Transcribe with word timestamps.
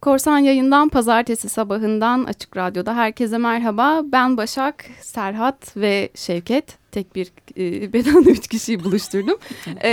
Korsan 0.00 0.38
yayından 0.38 0.88
pazartesi 0.88 1.48
sabahından 1.48 2.24
Açık 2.24 2.56
Radyo'da 2.56 2.96
herkese 2.96 3.38
merhaba. 3.38 4.02
Ben 4.04 4.36
Başak, 4.36 4.84
Serhat 5.02 5.76
ve 5.76 6.08
Şevket. 6.14 6.78
Tek 6.92 7.14
bir 7.14 7.32
e, 7.56 7.92
bedende 7.92 8.30
üç 8.30 8.48
kişiyi 8.48 8.84
buluşturdum. 8.84 9.38
e, 9.82 9.90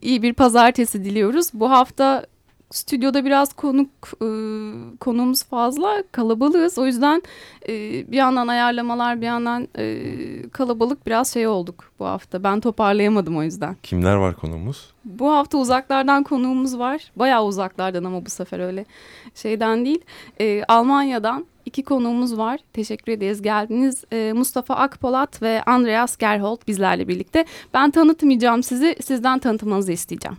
iyi 0.00 0.22
bir 0.22 0.34
pazartesi 0.34 1.04
diliyoruz. 1.04 1.50
Bu 1.52 1.70
hafta 1.70 2.26
stüdyoda 2.70 3.24
biraz 3.24 3.52
konuk 3.52 3.90
e, 4.22 4.28
konuğumuz 5.00 5.42
fazla 5.44 6.02
kalabalığız. 6.12 6.78
O 6.78 6.86
yüzden 6.86 7.22
e, 7.68 7.72
bir 8.12 8.16
yandan 8.16 8.48
ayarlamalar 8.48 9.20
bir 9.20 9.26
yandan 9.26 9.68
e, 9.78 10.04
kalabalık 10.52 11.06
biraz 11.06 11.32
şey 11.32 11.46
olduk 11.46 11.92
bu 11.98 12.04
hafta. 12.04 12.42
Ben 12.44 12.60
toparlayamadım 12.60 13.36
o 13.36 13.42
yüzden. 13.42 13.76
Kimler 13.82 14.14
var 14.14 14.36
konuğumuz? 14.36 14.90
Bu 15.04 15.32
hafta 15.32 15.58
uzaklardan 15.58 16.22
konuğumuz 16.22 16.78
var. 16.78 17.12
Bayağı 17.16 17.44
uzaklardan 17.44 18.04
ama 18.04 18.26
bu 18.26 18.30
sefer 18.30 18.60
öyle 18.60 18.84
şeyden 19.34 19.84
değil. 19.84 20.00
E, 20.40 20.64
Almanya'dan 20.68 21.46
iki 21.64 21.82
konuğumuz 21.82 22.38
var. 22.38 22.60
Teşekkür 22.72 23.12
ederiz 23.12 23.42
geldiniz. 23.42 24.04
E, 24.12 24.32
Mustafa 24.32 24.74
Akpolat 24.74 25.42
ve 25.42 25.62
Andreas 25.62 26.16
Gerhold 26.16 26.58
bizlerle 26.68 27.08
birlikte. 27.08 27.44
Ben 27.74 27.90
tanıtmayacağım 27.90 28.62
sizi. 28.62 28.96
Sizden 29.04 29.38
tanıtmanızı 29.38 29.92
isteyeceğim. 29.92 30.38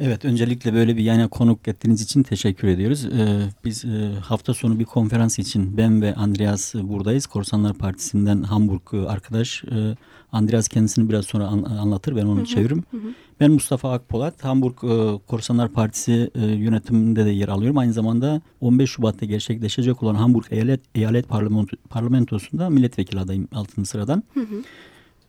Evet 0.00 0.24
öncelikle 0.24 0.74
böyle 0.74 0.96
bir 0.96 1.02
yayına 1.02 1.28
konuk 1.28 1.68
ettiğiniz 1.68 2.00
için 2.00 2.22
teşekkür 2.22 2.68
ediyoruz. 2.68 3.04
Ee, 3.04 3.48
biz 3.64 3.84
e, 3.84 4.12
hafta 4.20 4.54
sonu 4.54 4.78
bir 4.78 4.84
konferans 4.84 5.38
için 5.38 5.76
ben 5.76 6.02
ve 6.02 6.14
Andreas 6.14 6.74
buradayız. 6.74 7.26
Korsanlar 7.26 7.74
Partisi'nden 7.74 8.42
Hamburg 8.42 8.82
e, 8.92 8.96
arkadaş. 8.96 9.64
E, 9.64 9.96
Andreas 10.32 10.68
kendisini 10.68 11.08
biraz 11.08 11.24
sonra 11.24 11.46
an, 11.46 11.62
anlatır 11.62 12.16
ben 12.16 12.26
onu 12.26 12.36
hı 12.36 12.40
hı, 12.40 12.46
çeviririm. 12.46 12.84
Hı. 12.90 12.96
Ben 13.40 13.50
Mustafa 13.50 13.92
Akpolat. 13.92 14.44
Hamburg 14.44 14.84
e, 14.84 15.18
Korsanlar 15.26 15.68
Partisi 15.68 16.30
e, 16.34 16.46
yönetiminde 16.46 17.24
de 17.24 17.30
yer 17.30 17.48
alıyorum. 17.48 17.78
Aynı 17.78 17.92
zamanda 17.92 18.40
15 18.60 18.90
Şubat'ta 18.90 19.26
gerçekleşecek 19.26 20.02
olan 20.02 20.14
Hamburg 20.14 20.44
Eyalet, 20.50 20.80
Eyalet 20.94 21.28
Parlamento, 21.28 21.76
Parlamentosu'nda 21.88 22.70
milletvekili 22.70 23.20
adayım 23.20 23.48
6. 23.52 23.84
sıradan. 23.84 24.22
Hı 24.34 24.40
hı. 24.40 24.62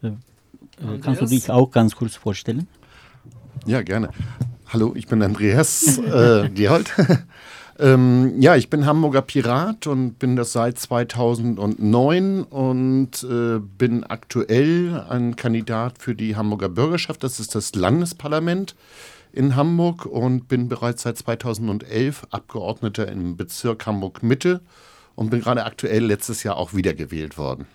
E, 0.03 0.99
kannst 1.01 1.21
du 1.21 1.29
dich 1.29 1.49
auch 1.49 1.73
ganz 1.73 1.93
kurz 1.93 2.19
vorstellen? 2.25 2.67
Ja, 3.65 3.81
gerne. 3.81 4.07
Hallo, 4.69 4.91
ich 4.95 5.07
bin 5.07 5.21
Andreas 5.21 5.97
äh, 5.97 6.49
Gerhold. 6.53 6.91
ähm, 7.79 8.33
ja, 8.41 8.57
ich 8.57 8.69
bin 8.69 8.85
Hamburger 8.85 9.21
Pirat 9.21 9.87
und 9.87 10.19
bin 10.19 10.35
das 10.35 10.51
seit 10.51 10.77
2009 10.77 12.43
und 12.43 13.23
äh, 13.23 13.59
bin 13.59 14.03
aktuell 14.03 15.05
ein 15.07 15.37
Kandidat 15.37 15.99
für 15.99 16.15
die 16.15 16.35
Hamburger 16.35 16.67
Bürgerschaft. 16.67 17.23
Das 17.23 17.39
ist 17.39 17.55
das 17.55 17.75
Landesparlament 17.75 18.75
in 19.31 19.55
Hamburg 19.55 20.05
und 20.05 20.49
bin 20.49 20.67
bereits 20.67 21.03
seit 21.03 21.17
2011 21.17 22.27
Abgeordneter 22.31 23.07
im 23.07 23.37
Bezirk 23.37 23.85
Hamburg 23.85 24.21
Mitte 24.21 24.59
und 25.15 25.29
bin 25.29 25.39
gerade 25.39 25.63
aktuell 25.63 26.03
letztes 26.03 26.43
Jahr 26.43 26.57
auch 26.57 26.73
wiedergewählt 26.73 27.37
worden. 27.37 27.67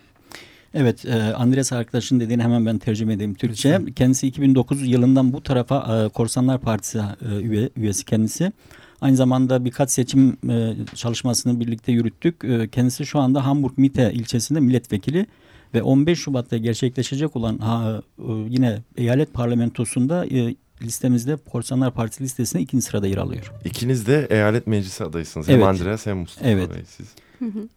Evet, 0.75 1.05
e, 1.07 1.15
Andres 1.15 1.73
arkadaşın 1.73 2.21
dediğini 2.21 2.43
hemen 2.43 2.67
ben 2.67 2.79
tercüme 2.79 3.13
edeyim 3.13 3.35
Türkçe. 3.35 3.81
Kendisi 3.97 4.27
2009 4.27 4.89
yılından 4.89 5.33
bu 5.33 5.43
tarafa 5.43 6.05
e, 6.05 6.09
Korsanlar 6.09 6.61
Partisi 6.61 6.99
e, 6.99 7.41
üye, 7.41 7.71
üyesi 7.77 8.05
kendisi. 8.05 8.53
Aynı 9.01 9.17
zamanda 9.17 9.65
birkaç 9.65 9.91
seçim 9.91 10.37
e, 10.51 10.75
çalışmasını 10.95 11.61
birlikte 11.61 11.93
yürüttük. 11.93 12.45
E, 12.45 12.69
kendisi 12.69 13.07
şu 13.07 13.19
anda 13.19 13.47
Hamburg 13.47 13.73
Mitte 13.79 14.13
ilçesinde 14.13 14.61
milletvekili 14.61 15.27
ve 15.75 15.83
15 15.83 16.19
Şubat'ta 16.19 16.57
gerçekleşecek 16.57 17.37
olan 17.37 17.59
ha, 17.59 18.03
e, 18.19 18.23
yine 18.49 18.79
eyalet 18.97 19.35
parlamentosunda 19.35 20.27
e, 20.27 20.55
listemizde 20.83 21.37
Korsanlar 21.37 21.95
Partisi 21.95 22.25
listesinde 22.25 22.63
ikinci 22.63 22.85
sırada 22.85 23.07
yer 23.07 23.17
alıyor. 23.17 23.53
İkiniz 23.65 24.07
de 24.07 24.27
eyalet 24.31 24.67
meclisi 24.67 25.05
adayısınız. 25.05 25.49
Evet. 25.49 25.61
Hem 25.61 25.69
Andreas 25.69 26.07
hem 26.07 26.19
Mustafa 26.19 26.49
evet. 26.49 26.71
Bey 26.71 26.83
siz. 26.87 27.07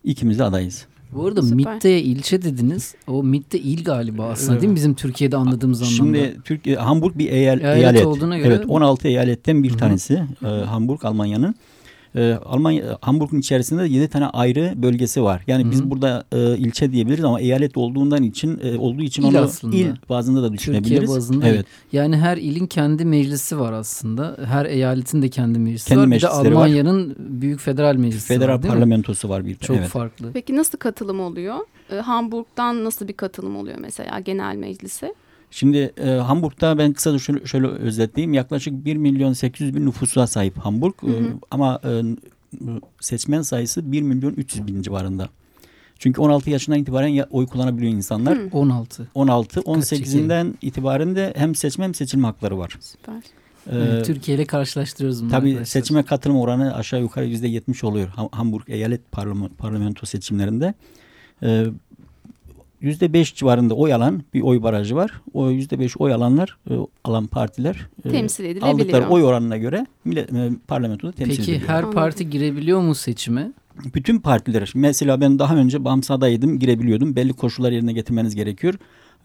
İkimiz 0.04 0.40
de 0.40 0.44
adayız. 0.44 0.88
Bu 1.12 1.28
arada 1.28 1.42
Süper. 1.42 1.74
MIT'te 1.74 2.02
ilçe 2.02 2.42
dediniz. 2.42 2.96
O 3.08 3.24
MIT'te 3.24 3.60
il 3.60 3.84
galiba 3.84 4.26
aslında 4.26 4.52
evet. 4.52 4.62
değil 4.62 4.72
mi? 4.72 4.76
Bizim 4.76 4.94
Türkiye'de 4.94 5.38
anladığımız 5.38 5.82
anlamda. 5.82 5.96
Şimdi 5.96 6.38
Türkiye 6.44 6.76
Hamburg 6.76 7.18
bir 7.18 7.32
eyal, 7.32 7.60
eyalet. 7.60 7.78
eyalet. 7.78 8.06
olduğuna 8.06 8.38
göre. 8.38 8.54
Evet 8.54 8.66
16 8.68 9.08
eyaletten 9.08 9.64
bir 9.64 9.70
Hı 9.70 9.74
-hı. 9.74 9.78
tanesi. 9.78 10.20
Hı 10.40 10.46
-hı. 10.46 10.64
Hamburg 10.64 11.06
Almanya'nın 11.06 11.56
e, 12.16 12.34
Almanya 12.46 12.98
Hamburg'un 13.02 13.40
içerisinde 13.40 13.88
7 13.88 14.08
tane 14.08 14.26
ayrı 14.26 14.74
bölgesi 14.76 15.24
var. 15.24 15.44
Yani 15.48 15.64
Hı 15.64 15.68
-hı. 15.68 15.72
biz 15.72 15.92
burada 15.92 16.26
e, 16.32 16.58
ilçe 16.58 16.92
diyebiliriz 16.92 17.24
ama 17.24 17.40
eyalet 17.40 17.78
olduğundan 17.78 18.24
için 18.24 18.60
e, 18.64 18.78
olduğu 18.78 19.02
için 19.02 19.24
il 19.24 19.28
onu 19.28 19.38
aslında. 19.38 19.76
il 19.76 19.88
bazında 20.10 20.44
da 20.44 20.54
düşünebiliriz. 20.54 21.00
Türkiye 21.00 21.18
bazında. 21.18 21.48
Evet. 21.48 21.66
Yani 21.92 22.18
her 22.18 22.38
ilin 22.38 22.68
kendi 22.68 23.06
meclisi 23.06 23.60
var 23.60 23.74
aslında. 23.74 24.38
Her 24.46 24.66
eyaletin 24.66 25.22
de 25.22 25.30
kendi 25.30 25.60
meclisi 25.60 25.90
kendi 25.90 26.02
var. 26.02 26.12
Bir 26.12 26.22
de 26.22 26.28
Almanya'nın 26.28 27.16
büyük 27.20 27.60
federal 27.60 27.96
meclisi 27.96 28.28
federal 28.28 28.54
var. 28.54 28.62
Federal 28.62 28.74
parlamentosu 28.74 29.30
var 29.30 29.46
bir. 29.46 29.56
Çok 29.56 29.78
evet. 29.78 29.88
farklı. 29.88 30.32
Peki 30.34 30.56
nasıl 30.56 30.78
katılım 30.78 31.20
oluyor? 31.20 31.58
E, 31.92 31.96
Hamburg'dan 31.96 32.86
nasıl 32.86 33.08
bir 33.08 33.14
katılım 33.14 33.56
oluyor 33.56 33.78
mesela 33.82 34.20
genel 34.20 34.56
meclise? 34.56 35.14
Şimdi 35.56 35.94
e, 35.98 36.10
Hamburg'da 36.10 36.78
ben 36.78 36.94
kısaca 36.94 37.20
şöyle, 37.20 37.46
şöyle 37.46 37.68
özetleyeyim. 37.68 38.34
Yaklaşık 38.34 38.86
1 38.86 38.96
milyon 38.96 39.34
800 39.34 39.76
bin 39.76 39.86
nüfusa 39.86 40.28
sahip 40.28 40.58
Hamburg. 40.58 40.94
Hı 41.00 41.08
hı. 41.08 41.12
E, 41.12 41.28
ama 41.52 41.80
e, 41.84 42.02
seçmen 43.00 43.42
sayısı 43.42 43.92
1 43.92 44.02
milyon 44.02 44.34
300 44.34 44.68
bin 44.68 44.82
civarında. 44.82 45.30
Çünkü 46.00 46.22
16 46.22 46.50
yaşından 46.50 46.80
itibaren 46.80 47.26
oy 47.32 47.48
kullanabiliyor 47.48 47.94
insanlar. 47.94 48.38
Hı. 48.38 48.50
16. 48.52 49.08
16. 49.14 49.60
18'inden 49.60 50.54
itibaren 50.62 51.16
de 51.16 51.34
hem 51.36 51.56
seçme 51.56 51.84
hem 51.86 51.94
seçilme 51.94 52.28
hakları 52.28 52.58
var. 52.58 52.78
Süper. 52.80 53.24
Ee, 53.72 54.04
Türkiye 54.04 54.38
ile 54.38 54.46
karşılaştırıyoruz 54.46 55.22
bunu 55.22 55.32
Tabii 55.32 55.50
arkadaşlar. 55.50 55.82
seçime 55.82 56.04
katılım 56.04 56.38
oranı 56.38 56.76
aşağı 56.76 57.02
yukarı 57.02 57.26
yüzde 57.26 57.48
yetmiş 57.48 57.84
oluyor. 57.84 58.08
Hamburg 58.32 58.64
eyalet 58.70 59.12
parlamento 59.58 60.06
seçimlerinde. 60.06 60.74
Ee, 61.44 61.66
yüzde 62.86 63.14
beş 63.14 63.36
civarında 63.36 63.74
oy 63.74 63.94
alan 63.94 64.24
bir 64.34 64.42
oy 64.42 64.64
barajı 64.64 64.96
var. 64.96 65.12
O 65.34 65.50
yüzde 65.50 65.80
beş 65.80 65.98
oy 65.98 66.14
alanlar 66.14 66.58
e, 66.70 66.74
alan 67.04 67.28
partiler 67.28 67.88
e, 68.06 68.10
temsil 68.10 68.44
edilebiliyor. 68.44 68.74
Aldıkları 68.74 69.10
oy 69.10 69.24
oranına 69.24 69.58
göre 69.58 69.86
millet, 70.06 70.34
e, 70.34 70.52
parlamentoda 70.68 71.12
temsil 71.12 71.38
Peki, 71.38 71.42
ediliyor. 71.42 71.62
Peki 71.62 71.74
her 71.74 71.92
parti 71.92 72.30
girebiliyor 72.30 72.82
mu 72.82 72.96
seçime? 72.96 73.52
Bütün 73.96 74.20
partiler. 74.20 74.72
Mesela 74.76 75.22
ben 75.22 75.40
daha 75.40 75.56
önce 75.56 75.86
bağımsız 75.86 76.12
adaydım 76.12 76.60
girebiliyordum. 76.60 77.16
Belli 77.16 77.34
koşullar 77.34 77.72
yerine 77.72 77.94
getirmeniz 77.94 78.36
gerekiyor. 78.36 78.74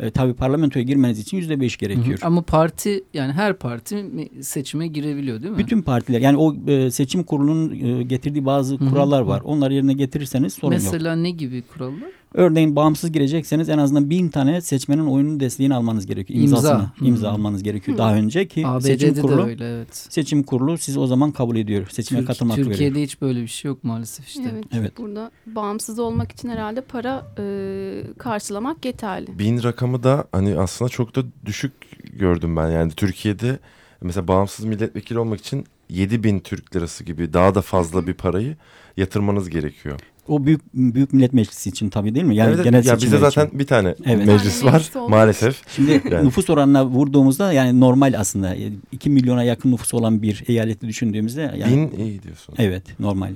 E, 0.01 0.11
tabii 0.11 0.35
parlamentoya 0.35 0.85
girmeniz 0.85 1.19
için 1.19 1.37
yüzde 1.37 1.61
beş 1.61 1.77
gerekiyor. 1.77 2.19
Hı 2.19 2.23
hı. 2.23 2.27
Ama 2.27 2.43
parti 2.43 3.05
yani 3.15 3.33
her 3.33 3.55
parti 3.55 4.07
seçime 4.41 4.87
girebiliyor 4.87 5.43
değil 5.43 5.53
mi? 5.53 5.59
Bütün 5.59 5.83
partiler 5.83 6.21
yani 6.21 6.37
o 6.37 6.57
e, 6.71 6.91
seçim 6.91 7.23
kurulunun 7.23 7.99
e, 7.99 8.03
getirdiği 8.03 8.47
bazı 8.47 8.75
hı 8.75 8.85
hı. 8.85 8.89
kurallar 8.91 9.21
var. 9.21 9.41
Onları 9.45 9.75
yerine 9.75 9.93
getirirseniz 9.93 10.55
sorun 10.55 10.75
Mesela 10.75 10.87
yok. 10.87 10.95
Mesela 10.95 11.17
ne 11.17 11.31
gibi 11.31 11.63
kurallar? 11.63 12.20
Örneğin 12.35 12.77
bağımsız 12.77 13.13
girecekseniz 13.13 13.69
en 13.69 13.79
azından 13.79 14.11
bin 14.11 14.29
tane 14.29 14.61
seçmenin 14.61 15.07
oyunun 15.07 15.41
desteğini 15.41 15.75
almanız 15.75 16.07
gerekiyor. 16.07 16.41
İmzasını, 16.41 16.71
imza, 16.73 16.93
imza 17.01 17.29
hmm. 17.29 17.35
almanız 17.35 17.63
gerekiyor. 17.63 17.99
Hmm. 17.99 18.05
Daha 18.05 18.15
önce 18.15 18.49
ki 18.49 18.67
ABD'de 18.67 18.87
seçim 18.87 19.15
kurulu, 19.15 19.43
öyle, 19.43 19.77
evet. 19.77 19.89
seçim 20.11 20.43
kurulu 20.43 20.79
siz 20.79 20.97
o 20.97 21.07
zaman 21.07 21.33
kabul 21.33 21.57
ediyor. 21.57 21.87
Seçime 21.91 22.21
Türk, 22.21 22.27
katılmak 22.27 22.57
Türkiye'de 22.57 22.75
veriyor. 22.75 22.89
Türkiye'de 22.89 23.07
hiç 23.07 23.21
böyle 23.21 23.43
bir 23.43 23.47
şey 23.47 23.69
yok 23.69 23.85
maalesef 23.85 24.29
işte. 24.29 24.51
Evet, 24.53 24.65
evet. 24.73 24.99
Burada 24.99 25.31
bağımsız 25.47 25.99
olmak 25.99 26.33
için 26.33 26.49
herhalde 26.49 26.81
para 26.81 27.27
e, 27.39 28.03
karşılamak 28.19 28.85
yeterli. 28.85 29.39
Bin 29.39 29.63
rakamı 29.63 30.03
da 30.03 30.25
hani 30.33 30.59
aslında 30.59 30.89
çok 30.89 31.17
da 31.17 31.23
düşük 31.47 31.73
gördüm 32.19 32.57
ben. 32.57 32.71
Yani 32.71 32.93
Türkiye'de 32.93 33.59
mesela 34.01 34.29
bağımsız 34.29 34.65
milletvekili 34.65 35.19
olmak 35.19 35.41
için 35.41 35.67
7 35.89 36.25
bin 36.25 36.41
Türk 36.41 36.77
lirası 36.77 37.05
gibi 37.05 37.33
daha 37.33 37.55
da 37.55 37.63
fazla 37.63 38.07
bir 38.07 38.15
parayı 38.15 38.57
yatırmanız 38.97 39.51
gerekiyor. 39.51 40.01
O 40.31 40.47
büyük 40.47 40.61
büyük 40.75 41.13
millet 41.13 41.33
meclisi 41.33 41.71
için 41.71 41.89
tabii 41.89 42.15
değil 42.15 42.27
mi? 42.27 42.37
Yani 42.37 42.55
evet, 42.55 42.65
genel 42.65 42.85
ya 42.85 42.97
bizde 42.97 43.19
zaten 43.19 43.47
için. 43.47 43.59
bir 43.59 43.67
tane 43.67 43.95
evet. 44.05 44.27
meclis 44.27 44.65
var 44.65 44.73
meclis 44.73 44.95
maalesef. 45.09 45.63
Şimdi 45.77 46.03
yani. 46.11 46.27
nüfus 46.27 46.51
oranına 46.51 46.87
vurduğumuzda 46.87 47.53
yani 47.53 47.81
normal 47.81 48.15
aslında 48.19 48.57
2 48.93 49.11
milyona 49.11 49.43
yakın 49.43 49.73
nüfus 49.73 49.95
olan 49.95 50.23
bir 50.23 50.45
eyaleti 50.49 50.89
düşündüğümüzde 50.89 51.55
yani 51.59 51.91
bin 51.93 52.05
iyi 52.05 52.23
diyorsun. 52.23 52.55
Evet 52.59 52.83
normal. 53.01 53.31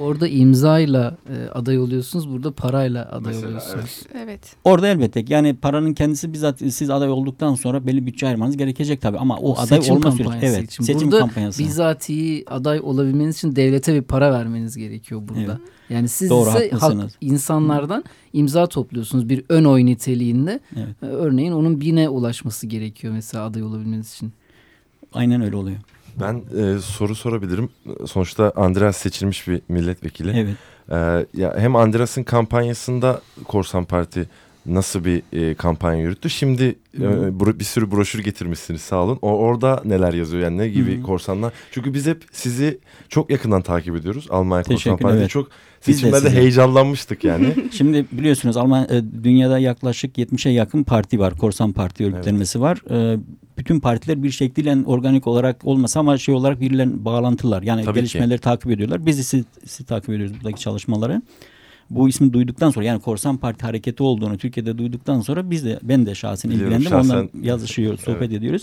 Orada 0.00 0.28
imzayla 0.28 1.16
e, 1.28 1.48
aday 1.50 1.78
oluyorsunuz, 1.78 2.30
burada 2.30 2.52
parayla 2.52 3.08
aday 3.12 3.32
Mesela, 3.32 3.46
oluyorsunuz. 3.48 4.02
Evet. 4.14 4.24
evet. 4.24 4.56
Orada 4.64 4.88
elbette 4.88 5.24
yani 5.28 5.56
paranın 5.56 5.94
kendisi 5.94 6.32
bizzat 6.32 6.58
siz 6.58 6.90
aday 6.90 7.10
olduktan 7.10 7.54
sonra 7.54 7.86
belli 7.86 8.06
bütçe 8.06 8.26
ayırmanız 8.26 8.56
gerekecek 8.56 9.00
tabii 9.00 9.18
ama 9.18 9.36
o, 9.36 9.52
o 9.52 9.58
aday 9.58 9.90
olma 9.90 10.12
süreci 10.12 10.38
evet 10.42 10.64
için. 10.64 10.84
seçim 10.84 11.10
burada 11.10 11.18
kampanyası. 11.18 11.62
bizatihi 11.62 12.44
aday 12.46 12.80
olabilmeniz 12.80 13.36
için 13.36 13.56
devlete 13.56 13.94
bir 13.94 14.02
para 14.02 14.32
vermeniz 14.32 14.76
gerekiyor 14.76 15.20
burada. 15.28 15.40
Evet. 15.40 15.60
Yani 15.90 16.08
siz 16.08 16.30
Doğru, 16.30 16.50
ise 16.50 16.70
halk, 16.70 17.10
insanlardan 17.20 18.04
imza 18.32 18.66
topluyorsunuz 18.66 19.28
bir 19.28 19.44
ön 19.48 19.64
oy 19.64 19.86
niteliğinde. 19.86 20.60
Evet. 20.76 20.96
Örneğin 21.02 21.52
onun 21.52 21.80
bine 21.80 22.08
ulaşması 22.08 22.66
gerekiyor 22.66 23.12
mesela 23.12 23.44
aday 23.44 23.62
olabilmeniz 23.62 24.12
için. 24.12 24.32
Aynen 25.12 25.40
öyle 25.40 25.56
oluyor. 25.56 25.78
Ben 26.20 26.42
e, 26.58 26.78
soru 26.78 27.14
sorabilirim. 27.14 27.68
Sonuçta 28.06 28.52
Andreas 28.56 28.96
seçilmiş 28.96 29.48
bir 29.48 29.62
milletvekili. 29.68 30.38
Evet. 30.38 30.56
E, 30.90 31.40
ya 31.40 31.54
hem 31.58 31.76
Andreas'ın 31.76 32.22
kampanyasında 32.22 33.20
Korsan 33.44 33.84
Parti 33.84 34.28
nasıl 34.66 35.04
bir 35.04 35.22
e, 35.32 35.54
kampanya 35.54 36.02
yürüttü. 36.02 36.30
Şimdi 36.30 36.78
e, 36.98 37.58
bir 37.60 37.64
sürü 37.64 37.90
broşür 37.90 38.24
getirmişsiniz 38.24 38.80
sağ 38.80 38.96
olun. 38.96 39.18
O, 39.22 39.28
orada 39.28 39.82
neler 39.84 40.12
yazıyor 40.12 40.42
yani 40.42 40.58
ne 40.58 40.68
gibi 40.68 40.96
Hı-hı. 40.96 41.02
korsanlar. 41.02 41.52
Çünkü 41.70 41.94
biz 41.94 42.06
hep 42.06 42.24
sizi 42.32 42.78
çok 43.08 43.30
yakından 43.30 43.62
takip 43.62 43.96
ediyoruz. 43.96 44.26
Almanya 44.30 44.62
Korsan 44.62 44.96
Partisi 44.96 45.20
evet. 45.20 45.30
çok 45.30 45.48
seçimlerde 45.80 46.30
heyecanlanmıştık 46.30 47.24
yani. 47.24 47.54
Şimdi 47.72 48.06
biliyorsunuz 48.12 48.56
Almanya 48.56 48.86
e, 48.90 49.02
dünyada 49.24 49.58
yaklaşık 49.58 50.18
70'e 50.18 50.52
yakın 50.52 50.82
parti 50.82 51.18
var. 51.18 51.36
Korsan 51.36 51.72
parti 51.72 52.04
örgütlenmesi 52.04 52.58
evet. 52.58 52.62
var. 52.62 52.82
E, 53.14 53.18
bütün 53.58 53.80
partiler 53.80 54.22
bir 54.22 54.30
şekliyle 54.30 54.76
organik 54.86 55.26
olarak 55.26 55.64
olmasa 55.64 56.00
ama 56.00 56.18
şey 56.18 56.34
olarak 56.34 56.60
birilerine 56.60 57.04
bağlantılar. 57.04 57.62
Yani 57.62 57.84
Tabii 57.84 57.98
gelişmeleri 57.98 58.38
ki. 58.38 58.42
takip 58.42 58.70
ediyorlar. 58.70 59.06
Biz 59.06 59.16
sizi, 59.16 59.44
sizi 59.66 59.84
takip 59.84 60.10
ediyoruz 60.10 60.34
buradaki 60.34 60.60
çalışmaları 60.60 61.22
bu 61.90 62.08
ismi 62.08 62.32
duyduktan 62.32 62.70
sonra 62.70 62.84
yani 62.84 63.00
Korsan 63.00 63.36
Parti 63.36 63.62
hareketi 63.62 64.02
olduğunu 64.02 64.38
Türkiye'de 64.38 64.78
duyduktan 64.78 65.20
sonra 65.20 65.50
biz 65.50 65.64
de 65.64 65.80
ben 65.82 66.06
de 66.06 66.14
şahsen 66.14 66.50
Biliyorum, 66.50 66.72
ilgilendim. 66.72 66.98
Şahsen, 66.98 67.14
Ondan 67.14 67.30
yazışıyoruz, 67.42 68.00
sohbet 68.00 68.22
evet. 68.22 68.32
ediyoruz. 68.32 68.62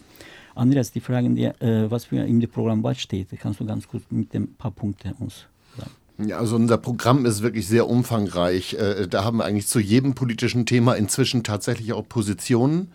Andreas, 0.55 0.93
die 0.95 0.99
Fragen, 0.99 1.35
die, 1.35 1.53
äh, 1.61 1.89
was 1.89 2.05
für 2.05 2.25
in 2.25 2.41
dem 2.41 2.49
Programm 2.49 2.83
steht, 2.95 3.27
kannst 3.39 3.59
du 3.59 3.65
ganz 3.65 3.87
kurz 3.87 4.03
mit 4.09 4.33
dem 4.33 4.47
paar 4.57 4.71
Punkte 4.71 5.13
uns 5.19 5.45
sagen? 5.77 5.91
Ja, 6.29 6.39
also 6.39 6.55
unser 6.55 6.77
Programm 6.77 7.25
ist 7.25 7.43
wirklich 7.43 7.67
sehr 7.67 7.87
umfangreich. 7.87 8.73
Äh, 8.73 9.07
da 9.07 9.23
haben 9.23 9.37
wir 9.37 9.45
eigentlich 9.45 9.67
zu 9.67 9.79
jedem 9.79 10.15
politischen 10.15 10.65
Thema 10.65 10.95
inzwischen 10.95 11.43
tatsächlich 11.43 11.93
auch 11.93 12.07
Positionen. 12.09 12.87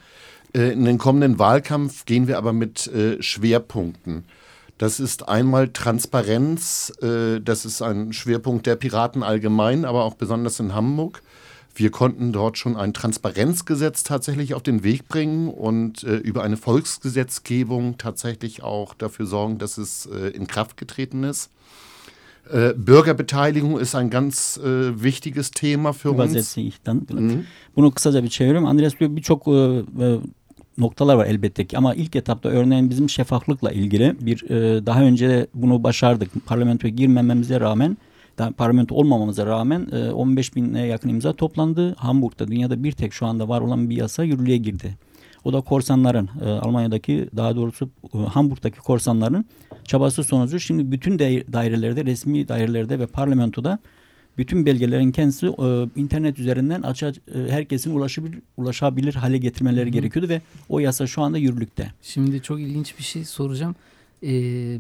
Äh, 0.55 0.73
in 0.73 0.85
den 0.85 0.99
kommenden 0.99 1.38
Wahlkampf 1.38 2.05
gehen 2.05 2.26
wir 2.26 2.37
aber 2.37 2.52
mit 2.52 2.90
Schwerpunkten. 3.20 4.25
Das 4.82 4.99
ist 4.99 5.29
einmal 5.29 5.69
Transparenz, 5.69 6.93
äh, 7.00 7.40
das 7.40 7.64
ist 7.64 7.82
ein 7.82 8.12
Schwerpunkt 8.12 8.67
der 8.67 8.75
Piraten 8.75 9.23
allgemein, 9.23 9.84
aber 9.84 10.02
auch 10.02 10.14
besonders 10.14 10.58
in 10.58 10.75
Hamburg. 10.75 11.23
Wir 11.73 11.93
konnten 11.93 12.32
dort 12.32 12.58
schon 12.58 12.76
ein 12.76 12.93
Transparenzgesetz 12.93 14.02
tatsächlich 14.02 14.55
auf 14.55 14.64
den 14.64 14.82
Weg 14.82 15.06
bringen 15.06 15.46
und 15.46 16.02
äh, 16.02 16.17
über 16.17 16.43
eine 16.43 16.56
Volksgesetzgebung 16.56 17.96
tatsächlich 17.96 18.64
auch 18.64 18.94
dafür 18.94 19.26
sorgen, 19.26 19.58
dass 19.58 19.79
es 19.79 20.06
äh, 20.06 20.31
in 20.31 20.49
Kraft 20.49 20.76
getreten 20.76 21.23
ist. 21.23 21.52
Äh, 22.50 22.75
Bürgerbeteiligung 22.75 23.78
ist 23.78 23.94
ein 23.94 24.11
ganz 24.11 24.56
äh, 24.56 25.00
wichtiges 25.00 25.52
Thema 25.52 25.93
für 25.93 26.11
uns. 26.11 26.56
ich 26.56 26.82
dann. 26.82 27.06
Mhm. 27.08 27.46
Bunu 27.76 27.90
kısaca 27.93 28.23
bir 28.23 28.28
çeviriyorum. 28.28 28.67
Andreas 28.67 28.99
diyor 28.99 29.17
birçok 29.17 29.46
noktalar 30.79 31.15
var 31.15 31.27
elbette 31.27 31.67
ki 31.67 31.79
ama 31.79 31.95
ilk 31.95 32.17
etapta 32.17 32.49
örneğin 32.49 32.91
bizim 32.91 33.11
şeffaflıkla 33.11 33.73
ilgili 33.73 34.17
bir 34.21 34.51
e, 34.51 34.87
daha 34.87 35.03
önce 35.03 35.47
bunu 35.55 35.83
başardık. 35.83 36.47
Parlamentoya 36.47 36.95
girmememize 36.95 37.61
rağmen 37.61 37.97
parlamento 38.57 38.95
olmamamıza 38.95 39.47
rağmen 39.47 39.89
e, 39.93 40.11
15 40.11 40.57
bine 40.57 40.87
yakın 40.87 41.09
imza 41.09 41.33
toplandı. 41.33 41.95
Hamburg'da 41.95 42.49
dünyada 42.49 42.85
bir 42.85 42.93
tek 42.93 43.13
şu 43.13 43.27
anda 43.27 43.49
var 43.49 43.61
olan 43.61 43.91
bir 43.91 43.97
yasa 43.97 44.25
yürürlüğe 44.25 44.57
girdi. 44.57 44.97
O 45.45 45.53
da 45.53 45.61
korsanların 45.61 46.29
e, 46.45 46.49
Almanya'daki 46.49 47.29
daha 47.37 47.57
doğrusu 47.57 47.91
e, 48.15 48.19
Hamburg'daki 48.19 48.79
korsanların 48.79 49.45
çabası 49.85 50.25
sonucu 50.25 50.61
şimdi 50.61 50.93
bütün 50.93 51.19
dairelerde 51.19 52.05
resmi 52.05 52.49
dairelerde 52.49 52.99
ve 52.99 53.07
parlamentoda 53.07 53.79
bütün 54.38 54.67
belgelerin 54.67 55.12
kendisi 55.12 55.46
e, 55.46 55.88
internet 55.96 56.38
üzerinden 56.38 56.82
açığa 56.82 57.08
e, 57.08 57.12
herkesin 57.49 57.94
ulaşabilir, 57.94 58.38
ulaşabilir 58.56 59.14
hale 59.14 59.38
getirmeleri 59.38 59.87
Hı. 59.87 59.90
gerekiyordu 59.90 60.29
ve 60.29 60.40
o 60.69 60.79
yasa 60.79 61.06
şu 61.06 61.23
anda 61.23 61.38
yürürlükte. 61.38 61.93
Şimdi 62.02 62.43
çok 62.43 62.61
ilginç 62.61 62.99
bir 62.99 63.05
şey 63.05 63.25
soracağım 63.25 63.75
e, 64.23 64.33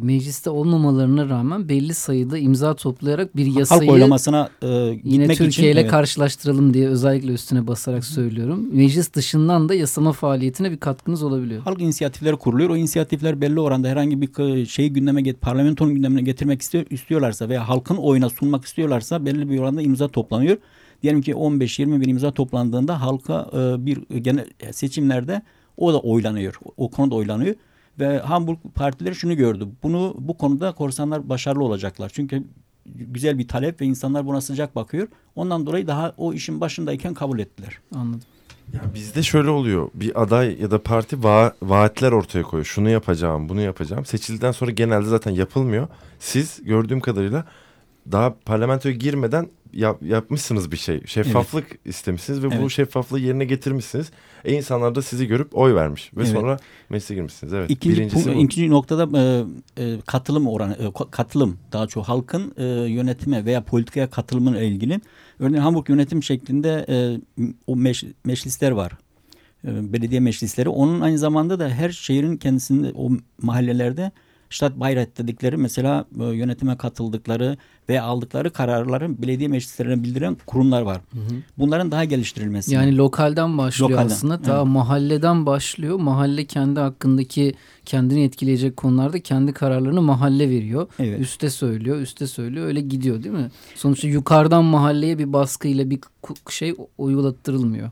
mecliste 0.02 0.50
olmamalarına 0.50 1.28
rağmen 1.28 1.68
belli 1.68 1.94
sayıda 1.94 2.38
imza 2.38 2.74
toplayarak 2.74 3.36
bir 3.36 3.46
yasayı 3.46 3.80
halk 3.80 3.90
oylamasına 3.90 4.50
e, 4.62 4.68
yine 5.04 5.34
Türkiye 5.34 5.70
ile 5.70 5.80
evet. 5.80 5.90
karşılaştıralım 5.90 6.74
diye 6.74 6.88
özellikle 6.88 7.32
üstüne 7.32 7.66
basarak 7.66 8.04
söylüyorum. 8.04 8.68
Meclis 8.72 9.14
dışından 9.14 9.68
da 9.68 9.74
yasama 9.74 10.12
faaliyetine 10.12 10.70
bir 10.70 10.76
katkınız 10.76 11.22
olabiliyor. 11.22 11.62
Halk 11.62 11.80
inisiyatifleri 11.80 12.36
kuruluyor. 12.36 12.70
O 12.70 12.76
inisiyatifler 12.76 13.40
belli 13.40 13.60
oranda 13.60 13.88
herhangi 13.88 14.20
bir 14.22 14.66
şeyi 14.66 14.92
gündeme 14.92 15.22
get 15.22 15.40
parlamentonun 15.40 15.94
gündemine 15.94 16.22
getirmek 16.22 16.62
istiyor, 16.62 16.86
istiyorlarsa 16.90 17.48
veya 17.48 17.68
halkın 17.68 17.96
oyuna 17.96 18.30
sunmak 18.30 18.64
istiyorlarsa 18.64 19.24
belli 19.24 19.50
bir 19.50 19.58
oranda 19.58 19.82
imza 19.82 20.08
toplanıyor. 20.08 20.56
Diyelim 21.02 21.22
ki 21.22 21.32
15-20 21.32 22.00
bin 22.00 22.08
imza 22.08 22.30
toplandığında 22.30 23.00
halka 23.00 23.50
e, 23.52 23.86
bir 23.86 23.98
genel 24.18 24.46
seçimlerde 24.72 25.42
o 25.76 25.92
da 25.92 26.00
oylanıyor. 26.00 26.58
O 26.76 26.90
konuda 26.90 27.14
oylanıyor. 27.14 27.54
Ve 27.98 28.18
Hamburg 28.18 28.58
partileri 28.74 29.14
şunu 29.14 29.36
gördü. 29.36 29.68
Bunu 29.82 30.14
bu 30.18 30.36
konuda 30.36 30.72
korsanlar 30.72 31.28
başarılı 31.28 31.64
olacaklar. 31.64 32.10
Çünkü 32.14 32.44
güzel 32.86 33.38
bir 33.38 33.48
talep 33.48 33.80
ve 33.80 33.86
insanlar 33.86 34.26
buna 34.26 34.40
sıcak 34.40 34.76
bakıyor. 34.76 35.08
Ondan 35.34 35.66
dolayı 35.66 35.86
daha 35.86 36.14
o 36.16 36.32
işin 36.32 36.60
başındayken 36.60 37.14
kabul 37.14 37.38
ettiler. 37.38 37.78
Anladım. 37.94 38.20
Ya 38.72 38.80
bizde 38.94 39.22
şöyle 39.22 39.50
oluyor. 39.50 39.90
Bir 39.94 40.22
aday 40.22 40.60
ya 40.60 40.70
da 40.70 40.82
parti 40.82 41.24
va 41.24 41.54
vaatler 41.62 42.12
ortaya 42.12 42.42
koyuyor. 42.42 42.66
Şunu 42.66 42.90
yapacağım, 42.90 43.48
bunu 43.48 43.60
yapacağım. 43.60 44.04
Seçildikten 44.04 44.52
sonra 44.52 44.70
genelde 44.70 45.06
zaten 45.06 45.30
yapılmıyor. 45.30 45.88
Siz 46.18 46.60
gördüğüm 46.64 47.00
kadarıyla 47.00 47.44
daha 48.12 48.34
parlamentoya 48.44 48.94
girmeden 48.94 49.48
yap, 49.72 50.02
yapmışsınız 50.02 50.72
bir 50.72 50.76
şey. 50.76 51.00
Şeffaflık 51.06 51.64
evet. 51.70 51.80
istemişsiniz 51.84 52.42
ve 52.42 52.46
evet. 52.46 52.62
bu 52.62 52.70
şeffaflığı 52.70 53.20
yerine 53.20 53.44
getirmişsiniz. 53.44 54.10
E 54.44 54.52
insanlar 54.52 54.94
da 54.94 55.02
sizi 55.02 55.26
görüp 55.26 55.58
oy 55.58 55.74
vermiş 55.74 56.10
ve 56.16 56.22
evet. 56.22 56.32
sonra 56.32 56.56
meclise 56.90 57.14
girmişsiniz. 57.14 57.52
Evet. 57.52 57.70
İkinci, 57.70 57.96
Birincisi 57.96 58.34
bu. 58.34 58.38
ikinci 58.38 58.70
noktada 58.70 59.18
e, 59.18 59.44
e, 59.84 60.00
katılım 60.06 60.48
oranı, 60.48 60.72
e, 60.72 61.06
katılım 61.10 61.58
daha 61.72 61.86
çok 61.86 62.08
halkın 62.08 62.54
e, 62.56 62.64
yönetime 62.92 63.44
veya 63.44 63.64
politikaya 63.64 64.10
katılımına 64.10 64.60
ilgili. 64.60 65.00
Örneğin 65.38 65.62
Hamburg 65.62 65.88
yönetim 65.88 66.22
şeklinde 66.22 66.86
e, 66.88 67.20
o 67.66 67.76
meş, 67.76 68.04
meclisler 68.24 68.70
var 68.70 68.92
e, 69.64 69.92
belediye 69.92 70.20
meclisleri. 70.20 70.68
Onun 70.68 71.00
aynı 71.00 71.18
zamanda 71.18 71.58
da 71.58 71.68
her 71.68 71.90
şehrin 71.90 72.36
kendisinde 72.36 72.92
o 72.94 73.10
mahallelerde 73.42 74.12
Ştat 74.52 74.80
Bayrat 74.80 75.18
dedikleri 75.18 75.56
mesela 75.56 76.04
e, 76.20 76.24
yönetime 76.24 76.76
katıldıkları 76.76 77.56
ve 77.88 78.00
aldıkları 78.00 78.50
kararları 78.50 79.22
belediye 79.22 79.48
meclislerine 79.48 80.02
bildiren 80.02 80.36
kurumlar 80.46 80.82
var. 80.82 81.00
Hı 81.12 81.18
hı. 81.18 81.34
Bunların 81.58 81.90
daha 81.90 82.04
geliştirilmesi. 82.04 82.74
Yani 82.74 82.96
lokalden 82.96 83.58
başlıyor 83.58 83.90
lokalden, 83.90 84.06
aslında. 84.14 84.34
Evet. 84.34 84.44
Ta 84.46 84.64
mahalleden 84.64 85.46
başlıyor. 85.46 85.98
Mahalle 85.98 86.44
kendi 86.44 86.80
hakkındaki 86.80 87.54
kendini 87.84 88.22
etkileyecek 88.22 88.76
konularda 88.76 89.20
kendi 89.20 89.52
kararlarını 89.52 90.02
mahalle 90.02 90.50
veriyor. 90.50 90.86
Evet. 90.98 91.20
Üste 91.20 91.50
söylüyor, 91.50 91.98
üste 91.98 92.26
söylüyor. 92.26 92.66
Öyle 92.66 92.80
gidiyor 92.80 93.22
değil 93.22 93.34
mi? 93.34 93.50
Sonuçta 93.74 94.08
yukarıdan 94.08 94.64
mahalleye 94.64 95.18
bir 95.18 95.32
baskıyla 95.32 95.90
bir 95.90 96.00
şey 96.50 96.74
uygulattırılmıyor 96.98 97.90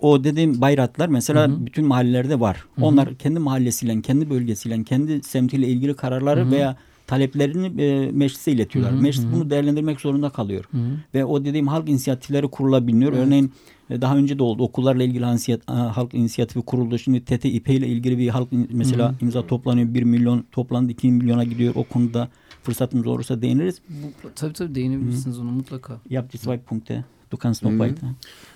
o 0.00 0.24
dediğim 0.24 0.60
bayraklar 0.60 1.08
mesela 1.08 1.48
hı 1.48 1.52
hı. 1.52 1.66
bütün 1.66 1.86
mahallelerde 1.86 2.40
var. 2.40 2.56
Hı 2.56 2.80
hı. 2.80 2.84
Onlar 2.84 3.14
kendi 3.14 3.38
mahallesiyle, 3.38 4.02
kendi 4.02 4.30
bölgesiyle, 4.30 4.84
kendi 4.84 5.22
semtiyle 5.22 5.68
ilgili 5.68 5.94
kararları 5.94 6.40
hı 6.40 6.44
hı. 6.44 6.50
veya 6.50 6.76
taleplerini 7.06 7.82
e, 7.82 8.10
meclise 8.12 8.52
iletiyorlar. 8.52 8.92
Hı 8.92 8.96
hı. 8.96 9.02
Meclis 9.02 9.26
bunu 9.32 9.50
değerlendirmek 9.50 10.00
zorunda 10.00 10.30
kalıyor. 10.30 10.64
Hı 10.70 10.78
hı. 10.78 10.90
Ve 11.14 11.24
o 11.24 11.44
dediğim 11.44 11.68
halk 11.68 11.88
inisiyatifleri 11.88 12.48
kurulabiliyor. 12.48 13.12
Evet. 13.12 13.26
Örneğin 13.26 13.52
e, 13.90 14.00
daha 14.00 14.16
önce 14.16 14.38
de 14.38 14.42
oldu. 14.42 14.62
Okullarla 14.62 15.02
ilgili 15.02 15.24
halk 15.66 16.14
inisiyatifi 16.14 16.62
kuruldu. 16.62 16.98
Şimdi 16.98 17.24
TTİP 17.24 17.68
ile 17.68 17.86
ilgili 17.86 18.18
bir 18.18 18.28
halk 18.28 18.48
mesela 18.70 19.08
hı 19.08 19.12
hı. 19.12 19.16
imza 19.20 19.46
toplanıyor. 19.46 19.94
Bir 19.94 20.02
milyon 20.02 20.44
toplandı. 20.52 20.92
iki 20.92 21.12
milyona 21.12 21.44
gidiyor. 21.44 21.72
O 21.76 21.84
konuda 21.84 22.28
fırsatımız 22.62 23.06
olursa 23.06 23.42
değiniriz. 23.42 23.80
Bu, 23.88 24.30
tabii 24.34 24.52
tabii 24.52 24.74
değinebilirsiniz 24.74 25.36
hı. 25.36 25.40
onu 25.40 25.50
mutlaka. 25.50 26.00
Yap 26.10 26.32
die 26.32 26.38
zwei 26.38 26.58
Punkte. 26.58 27.04
Du 27.30 27.36
kannst 27.36 27.62
noch 27.62 27.70
mhm. 27.70 27.78
weiter. 27.78 28.14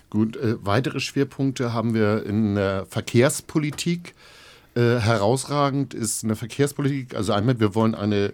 Gut, 0.09 0.35
äh, 0.37 0.55
weitere 0.65 0.99
Schwerpunkte 0.99 1.73
haben 1.73 1.93
wir 1.93 2.25
in 2.25 2.55
der 2.55 2.85
Verkehrspolitik. 2.85 4.13
Äh, 4.75 4.99
herausragend 4.99 5.93
ist 5.93 6.23
eine 6.23 6.35
Verkehrspolitik, 6.35 7.15
also 7.15 7.33
einmal, 7.33 7.59
wir 7.59 7.75
wollen 7.75 7.93
eine, 7.95 8.33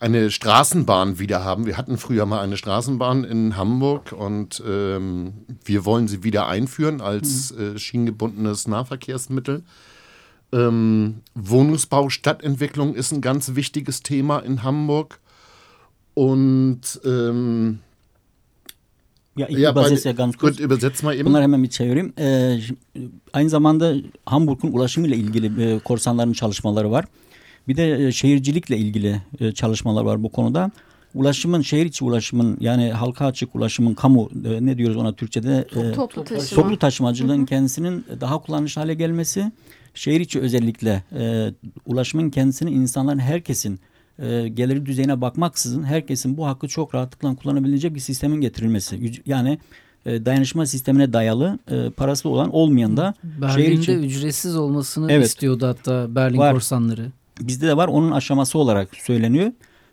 eine 0.00 0.30
Straßenbahn 0.30 1.18
wieder 1.18 1.44
haben. 1.44 1.66
Wir 1.66 1.78
hatten 1.78 1.96
früher 1.96 2.26
mal 2.26 2.40
eine 2.40 2.56
Straßenbahn 2.56 3.24
in 3.24 3.56
Hamburg 3.56 4.12
und 4.12 4.62
ähm, 4.66 5.32
wir 5.64 5.84
wollen 5.84 6.08
sie 6.08 6.24
wieder 6.24 6.46
einführen 6.46 7.00
als 7.00 7.52
mhm. 7.52 7.76
äh, 7.76 7.78
schienengebundenes 7.78 8.68
Nahverkehrsmittel. 8.68 9.62
Ähm, 10.52 11.20
Wohnungsbau, 11.34 12.08
Stadtentwicklung 12.08 12.94
ist 12.94 13.12
ein 13.12 13.20
ganz 13.20 13.54
wichtiges 13.54 14.02
Thema 14.02 14.38
in 14.38 14.62
Hamburg. 14.62 15.20
Und 16.14 17.00
ähm, 17.04 17.80
Ya 19.38 19.48
ilk 19.48 19.58
ya 19.58 19.76
ben, 19.76 20.16
ganz 20.16 20.36
kurz. 20.36 20.60
Übersetz 20.60 21.02
mal 21.02 21.14
eben. 21.14 21.26
Bunları 21.26 21.42
hemen 21.42 21.62
bir 21.62 21.68
çevireyim. 21.68 22.12
Ee, 22.18 22.58
aynı 23.32 23.48
zamanda 23.48 23.94
Hamburg'un 24.26 24.72
ulaşımıyla 24.72 25.16
ilgili 25.16 25.62
e, 25.62 25.78
korsanların 25.78 26.32
çalışmaları 26.32 26.90
var. 26.90 27.04
Bir 27.68 27.76
de 27.76 28.06
e, 28.06 28.12
şehircilikle 28.12 28.76
ilgili 28.76 29.22
e, 29.40 29.52
çalışmalar 29.52 30.04
var 30.04 30.22
bu 30.22 30.28
konuda. 30.28 30.70
Ulaşımın, 31.14 31.62
şehir 31.62 31.86
içi 31.86 32.04
ulaşımın 32.04 32.56
yani 32.60 32.92
halka 32.92 33.26
açık 33.26 33.56
ulaşımın, 33.56 33.94
kamu 33.94 34.30
e, 34.44 34.66
ne 34.66 34.78
diyoruz 34.78 34.96
ona 34.96 35.12
Türkçe'de? 35.12 35.66
E, 35.76 35.92
toplu 35.92 36.24
taşıma. 36.24 36.62
Toplu 36.62 36.78
taşımacılığın 36.78 37.38
Hı 37.38 37.42
-hı. 37.42 37.46
kendisinin 37.46 38.04
daha 38.20 38.38
kullanışlı 38.38 38.80
hale 38.80 38.94
gelmesi. 38.94 39.52
Şehir 39.94 40.20
içi 40.20 40.40
özellikle 40.40 41.02
e, 41.18 41.52
ulaşımın 41.86 42.30
kendisini 42.30 42.70
insanların 42.70 43.18
herkesin 43.18 43.80
e, 44.18 44.48
geliri 44.48 44.86
düzeyine 44.86 45.20
bakmaksızın 45.20 45.82
herkesin 45.82 46.36
bu 46.36 46.46
hakkı 46.46 46.68
çok 46.68 46.94
rahatlıkla 46.94 47.36
kullanabileceği 47.36 47.94
bir 47.94 48.00
sistemin 48.00 48.40
getirilmesi. 48.40 49.22
Yani 49.26 49.58
e, 50.06 50.26
dayanışma 50.26 50.66
sistemine 50.66 51.12
dayalı 51.12 51.58
e, 51.70 51.90
parası 51.90 52.28
olan 52.28 52.54
olmayan 52.54 52.96
da 52.96 53.14
Berlin'de 53.24 53.62
şehir 53.62 53.78
için 53.78 54.02
ücretsiz 54.02 54.56
olmasını 54.56 55.12
evet, 55.12 55.26
istiyordu 55.26 55.66
hatta 55.66 56.14
Berlin 56.14 56.38
var. 56.38 56.54
korsanları. 56.54 57.06
Bizde 57.40 57.66
de 57.66 57.76
var 57.76 57.88
onun 57.88 58.10
aşaması 58.10 58.58
olarak 58.58 58.96
söyleniyor. 58.96 59.52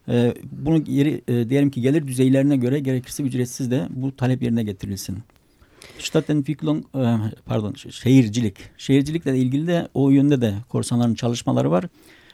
E, 0.10 0.34
bunu 0.52 0.84
geri, 0.84 1.22
e, 1.28 1.50
diyelim 1.50 1.70
ki 1.70 1.82
gelir 1.82 2.08
düzeylerine 2.08 2.58
göre 2.58 2.80
gerekirse 2.80 3.24
ücretsiz 3.24 3.72
de 3.72 3.88
bu 3.90 4.16
talep 4.16 4.42
yerine 4.42 4.64
getirilsin. 4.64 5.18
Stadtentwicklung 6.00 6.86
e, 6.96 7.16
pardon 7.46 7.74
şehircilik. 7.74 8.58
Şehircilikle 8.78 9.38
ilgili 9.38 9.68
de 9.68 9.88
o 9.94 10.10
yönde 10.10 10.42
de 10.42 10.54
korsanların 10.70 11.16
çalışmaları 11.16 11.72
var. 11.72 11.86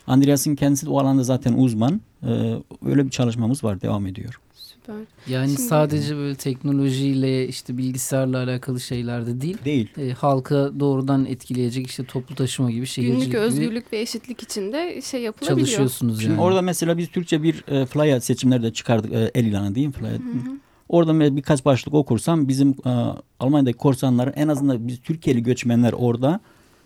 Andreas'ın 0.07 0.55
kendisi 0.55 0.85
de 0.85 0.89
o 0.89 0.99
alanda 0.99 1.23
zaten 1.23 1.53
uzman. 1.53 2.01
E, 2.23 2.55
öyle 2.85 3.05
bir 3.05 3.09
çalışmamız 3.09 3.63
var 3.63 3.81
devam 3.81 4.07
ediyor. 4.07 4.39
Süper. 4.53 4.95
Yani 5.27 5.47
Şimdi... 5.47 5.61
sadece 5.61 6.15
böyle 6.15 6.35
teknolojiyle 6.35 7.47
işte 7.47 7.77
bilgisayarla 7.77 8.37
alakalı 8.37 8.79
şeylerde 8.79 9.41
değil. 9.41 9.57
Değil. 9.65 9.89
E, 9.97 10.11
halka 10.11 10.79
doğrudan 10.79 11.25
etkileyecek 11.25 11.87
işte 11.87 12.05
toplu 12.05 12.35
taşıma 12.35 12.71
gibi 12.71 12.85
şehircilik 12.85 13.21
Günlük 13.21 13.35
özgürlük 13.35 13.85
gibi 13.85 13.97
ve 13.97 14.01
eşitlik 14.01 14.43
içinde 14.43 15.01
şey 15.01 15.21
yapılabiliyor. 15.21 15.67
Çalışıyorsunuz 15.67 16.23
yani. 16.23 16.41
orada 16.41 16.61
mesela 16.61 16.97
biz 16.97 17.09
Türkçe 17.09 17.43
bir 17.43 17.63
e, 17.67 17.85
flyer 17.85 18.19
seçimlerde 18.19 18.73
çıkardık. 18.73 19.13
E, 19.13 19.31
el 19.35 19.45
ilanı 19.45 19.75
diyeyim 19.75 19.91
flyer. 19.91 20.11
Hı 20.11 20.15
hı. 20.15 20.57
Orada 20.89 21.35
birkaç 21.35 21.65
başlık 21.65 21.93
okursam 21.93 22.47
bizim 22.47 22.69
e, 22.69 22.89
Almanya'daki 23.39 23.77
korsanların 23.77 24.33
en 24.35 24.47
azından 24.47 24.87
biz 24.87 25.01
Türkiye'li 25.01 25.43
göçmenler 25.43 25.93
orada 25.93 26.39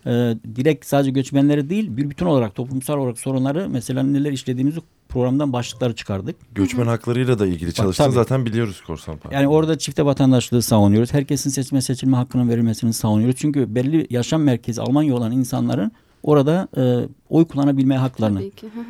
e, 0.06 0.38
direkt 0.56 0.86
sadece 0.86 1.12
göçmenleri 1.12 1.70
değil 1.70 1.98
bir 1.98 2.10
bütün 2.10 2.26
olarak 2.26 2.56
toplumsal 2.56 2.98
olarak 2.98 3.20
sorunları 3.20 3.70
mesela 3.70 4.04
neler 4.04 4.32
işlediğimizi 4.32 4.80
programdan 5.10 5.54
başlıkları 5.54 5.96
çıkardık. 5.96 6.36
Göçmen 6.56 6.88
haklarıyla 6.88 7.40
da 7.40 7.48
ilgili 7.48 7.74
çalıştığını 7.74 8.12
zaten 8.12 8.46
biliyoruz 8.46 8.82
Korsan 8.88 9.18
Parti. 9.18 9.36
Yani 9.36 9.48
orada 9.48 9.78
çifte 9.78 10.06
vatandaşlığı 10.06 10.62
savunuyoruz. 10.62 11.14
Herkesin 11.14 11.50
seçme 11.50 11.82
seçilme 11.82 12.18
hakkının 12.18 12.50
verilmesini 12.50 12.94
savunuyoruz. 12.94 13.36
Çünkü 13.40 13.76
belli 13.76 14.08
yaşam 14.10 14.44
merkezi 14.44 14.82
Almanya 14.82 15.16
olan 15.16 15.32
insanların 15.32 15.92
orada 16.24 16.68
e, 16.78 17.08
oy 17.30 17.46
kullanabilme 17.46 17.98
haklarını. 17.98 18.42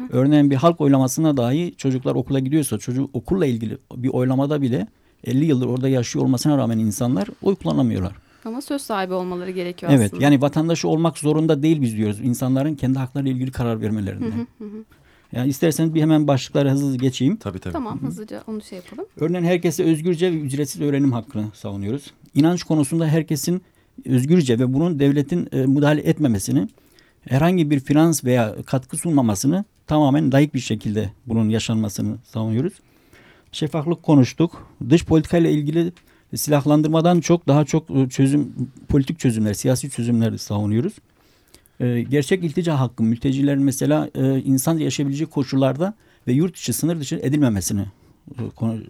Örneğin 0.09 0.51
bir 0.51 0.55
halk 0.55 0.81
oylamasına 0.81 1.37
dahi 1.37 1.73
çocuklar 1.77 2.15
okula 2.15 2.39
gidiyorsa 2.39 2.77
çocuk 2.77 3.09
okulla 3.13 3.45
ilgili 3.45 3.77
bir 3.95 4.09
oylamada 4.09 4.61
bile 4.61 4.87
50 5.23 5.45
yıldır 5.45 5.67
orada 5.67 5.89
yaşıyor 5.89 6.25
olmasına 6.25 6.57
rağmen 6.57 6.79
insanlar 6.79 7.27
oy 7.41 7.55
kullanamıyorlar. 7.55 8.24
Ama 8.45 8.61
söz 8.61 8.81
sahibi 8.81 9.13
olmaları 9.13 9.51
gerekiyor 9.51 9.91
evet, 9.91 10.05
aslında. 10.05 10.17
Evet 10.17 10.23
yani 10.23 10.41
vatandaşı 10.41 10.87
olmak 10.87 11.17
zorunda 11.17 11.63
değil 11.63 11.81
biz 11.81 11.97
diyoruz. 11.97 12.19
İnsanların 12.19 12.75
kendi 12.75 12.99
haklarıyla 12.99 13.31
ilgili 13.31 13.51
karar 13.51 13.81
vermelerinde. 13.81 14.25
Yani 15.31 15.49
isterseniz 15.49 15.93
bir 15.93 16.01
hemen 16.01 16.27
başlıkları 16.27 16.69
hızlı 16.69 16.97
geçeyim. 16.97 17.35
Tabii 17.35 17.59
tabii. 17.59 17.73
Tamam 17.73 18.01
hızlıca 18.01 18.43
onu 18.47 18.61
şey 18.61 18.77
yapalım. 18.77 19.05
Örneğin 19.17 19.43
herkese 19.45 19.83
özgürce 19.83 20.31
ve 20.31 20.35
ücretsiz 20.35 20.81
öğrenim 20.81 21.11
hakkını 21.11 21.45
savunuyoruz. 21.53 22.13
İnanç 22.35 22.63
konusunda 22.63 23.07
herkesin 23.07 23.61
özgürce 24.05 24.59
ve 24.59 24.73
bunun 24.73 24.99
devletin 24.99 25.49
e, 25.51 25.65
müdahale 25.65 26.01
etmemesini, 26.01 26.67
herhangi 27.21 27.69
bir 27.69 27.79
finans 27.79 28.23
veya 28.23 28.55
katkı 28.65 28.97
sunmamasını 28.97 29.65
tamamen 29.87 30.31
layık 30.31 30.53
bir 30.53 30.59
şekilde 30.59 31.11
bunun 31.25 31.49
yaşanmasını 31.49 32.17
savunuyoruz. 32.23 32.73
Şeffaflık 33.51 34.03
konuştuk. 34.03 34.67
Dış 34.89 35.05
politikayla 35.05 35.49
ilgili 35.49 35.91
silahlandırmadan 36.35 37.19
çok 37.19 37.47
daha 37.47 37.65
çok 37.65 37.89
e, 37.91 38.09
çözüm 38.09 38.53
politik 38.89 39.19
çözümler, 39.19 39.53
siyasi 39.53 39.89
çözümler 39.89 40.37
savunuyoruz. 40.37 40.93
Ee, 41.79 42.01
gerçek 42.01 42.43
iltica 42.43 42.79
hakkı 42.79 43.03
mültecilerin 43.03 43.63
mesela 43.63 44.09
e, 44.15 44.39
insan 44.39 44.77
yaşayabileceği 44.77 45.27
koşullarda 45.29 45.93
ve 46.27 46.33
yurt 46.33 46.55
dışı 46.55 46.73
sınır 46.73 46.99
dışı 46.99 47.15
edilmemesini 47.15 47.85
e, 48.31 48.41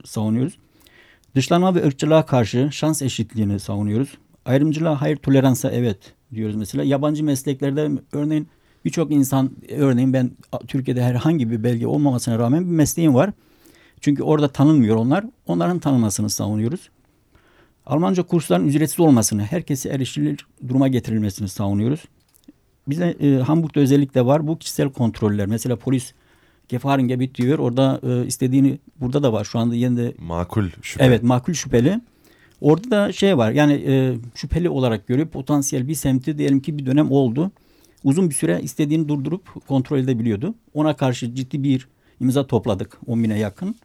savunuyoruz. 0.05 0.57
Dışlanma 1.35 1.75
ve 1.75 1.85
ırkçılığa 1.85 2.25
karşı 2.25 2.69
şans 2.71 3.01
eşitliğini 3.01 3.59
savunuyoruz. 3.59 4.17
Ayrımcılığa 4.45 5.01
hayır 5.01 5.17
toleransa 5.17 5.71
evet 5.71 5.97
diyoruz 6.33 6.55
mesela. 6.55 6.83
Yabancı 6.83 7.23
mesleklerde 7.23 7.91
örneğin 8.11 8.47
birçok 8.85 9.11
insan 9.11 9.51
örneğin 9.69 10.13
ben 10.13 10.31
Türkiye'de 10.67 11.03
herhangi 11.03 11.51
bir 11.51 11.63
belge 11.63 11.87
olmamasına 11.87 12.39
rağmen 12.39 12.65
bir 12.65 12.75
mesleğim 12.75 13.15
var. 13.15 13.31
Çünkü 14.01 14.23
orada 14.23 14.47
tanınmıyor 14.47 14.95
onlar. 14.95 15.25
Onların 15.47 15.79
tanınmasını 15.79 16.29
savunuyoruz. 16.29 16.89
Almanca 17.85 18.23
kursların 18.23 18.67
ücretsiz 18.67 18.99
olmasını, 18.99 19.41
herkese 19.43 19.89
erişilir 19.89 20.47
duruma 20.67 20.87
getirilmesini 20.87 21.49
savunuyoruz. 21.49 22.05
Bize 22.87 23.15
e, 23.21 23.35
Hamburg'da 23.35 23.79
özellikle 23.79 24.25
var 24.25 24.47
bu 24.47 24.57
kişisel 24.57 24.89
kontroller. 24.89 25.45
Mesela 25.45 25.75
polis 25.75 26.13
Gefahren 26.67 27.07
Gebet 27.07 27.35
diyor. 27.35 27.59
Orada 27.59 27.99
e, 28.03 28.25
istediğini 28.25 28.79
burada 29.01 29.23
da 29.23 29.33
var. 29.33 29.45
Şu 29.45 29.59
anda 29.59 29.75
yeni 29.75 29.97
de 29.97 30.13
makul 30.19 30.69
şüpheli. 30.81 31.07
Evet, 31.07 31.23
makul 31.23 31.53
şüpheli. 31.53 32.01
Orada 32.61 32.91
da 32.91 33.11
şey 33.11 33.37
var. 33.37 33.51
Yani 33.51 33.73
e, 33.73 34.13
şüpheli 34.35 34.69
olarak 34.69 35.07
görüp 35.07 35.33
potansiyel 35.33 35.87
bir 35.87 35.95
semti 35.95 36.37
diyelim 36.37 36.59
ki 36.59 36.77
bir 36.77 36.85
dönem 36.85 37.11
oldu. 37.11 37.51
Uzun 38.03 38.29
bir 38.29 38.35
süre 38.35 38.59
istediğini 38.61 39.07
durdurup 39.07 39.67
kontrol 39.67 39.97
edebiliyordu. 39.99 40.55
Ona 40.73 40.95
karşı 40.95 41.35
ciddi 41.35 41.63
bir 41.63 41.87
imza 42.21 42.47
topladık 42.47 42.97
10 43.07 43.23
bine 43.23 43.39
yakın. 43.39 43.75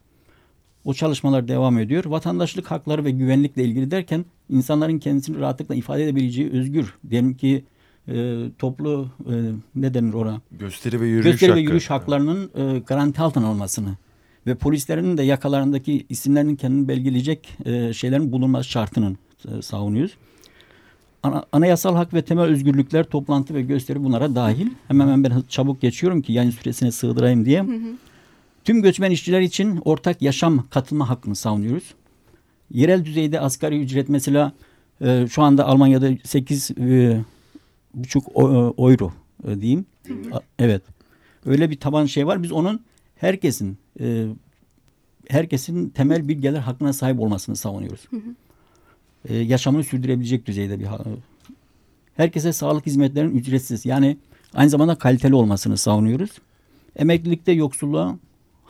O 0.85 0.93
çalışmalar 0.93 1.47
devam 1.47 1.79
ediyor. 1.79 2.05
Vatandaşlık 2.05 2.71
hakları 2.71 3.05
ve 3.05 3.11
güvenlikle 3.11 3.63
ilgili 3.63 3.91
derken 3.91 4.25
insanların 4.49 4.99
kendisini 4.99 5.39
rahatlıkla 5.39 5.75
ifade 5.75 6.03
edebileceği 6.03 6.51
özgür 6.51 6.93
diyelim 7.09 7.33
ki 7.33 7.63
e, 8.07 8.37
toplu 8.59 9.09
e, 9.19 9.33
ne 9.75 9.93
denir 9.93 10.13
ona? 10.13 10.41
Gösteri 10.51 11.01
ve 11.01 11.07
yürüyüş, 11.07 11.25
Gösteri 11.25 11.55
ve 11.55 11.59
yürüyüş 11.59 11.89
haklarının 11.89 12.51
e, 12.55 12.79
garanti 12.79 13.21
altına 13.21 13.51
olmasını 13.51 13.89
ve 14.47 14.55
polislerin 14.55 15.17
de 15.17 15.23
yakalarındaki 15.23 16.05
isimlerinin 16.09 16.55
kendini 16.55 16.87
belgeleyecek 16.87 17.49
e, 17.65 17.93
şeylerin 17.93 18.31
bulunması 18.31 18.69
şartının 18.69 19.17
e, 19.47 19.61
savunuyoruz. 19.61 20.17
Ana, 21.23 21.45
anayasal 21.51 21.95
hak 21.95 22.13
ve 22.13 22.21
temel 22.21 22.45
özgürlükler, 22.45 23.03
toplantı 23.03 23.53
ve 23.53 23.61
gösteri 23.61 24.03
bunlara 24.03 24.35
dahil. 24.35 24.67
Hemen 24.87 25.07
hemen 25.07 25.23
ben 25.23 25.43
çabuk 25.49 25.81
geçiyorum 25.81 26.21
ki 26.21 26.33
yayın 26.33 26.51
süresine 26.51 26.91
sığdırayım 26.91 27.45
diye. 27.45 27.61
Hı 27.61 27.71
hı. 27.71 27.97
Tüm 28.63 28.81
göçmen 28.81 29.11
işçiler 29.11 29.41
için 29.41 29.81
ortak 29.85 30.21
yaşam 30.21 30.67
katılma 30.69 31.09
hakkını 31.09 31.35
savunuyoruz. 31.35 31.93
Yerel 32.71 33.05
düzeyde 33.05 33.39
asgari 33.39 33.81
ücret 33.81 34.09
mesela 34.09 34.53
e, 35.01 35.27
şu 35.29 35.41
anda 35.41 35.65
Almanya'da 35.65 36.11
8 36.23 36.71
e, 36.71 37.21
buçuk 37.93 38.27
e, 38.27 38.41
euro 38.41 39.13
e, 39.47 39.61
diyeyim. 39.61 39.85
Hı. 40.07 40.13
Evet. 40.59 40.81
Öyle 41.45 41.69
bir 41.69 41.79
taban 41.79 42.05
şey 42.05 42.27
var. 42.27 42.43
Biz 42.43 42.51
onun 42.51 42.81
herkesin 43.15 43.77
e, 43.99 44.25
herkesin 45.27 45.89
temel 45.89 46.27
bir 46.27 46.37
gelir 46.37 46.57
hakkına 46.57 46.93
sahip 46.93 47.19
olmasını 47.19 47.55
savunuyoruz. 47.55 48.07
Hı 48.09 48.15
hı. 48.15 48.35
E, 49.29 49.37
yaşamını 49.37 49.83
sürdürebilecek 49.83 50.45
düzeyde 50.45 50.79
bir 50.79 50.87
herkese 52.15 52.53
sağlık 52.53 52.85
hizmetlerinin 52.85 53.37
ücretsiz 53.37 53.85
yani 53.85 54.17
aynı 54.53 54.69
zamanda 54.69 54.95
kaliteli 54.95 55.35
olmasını 55.35 55.77
savunuyoruz. 55.77 56.31
Emeklilikte 56.95 57.51
yoksulluğa 57.51 58.17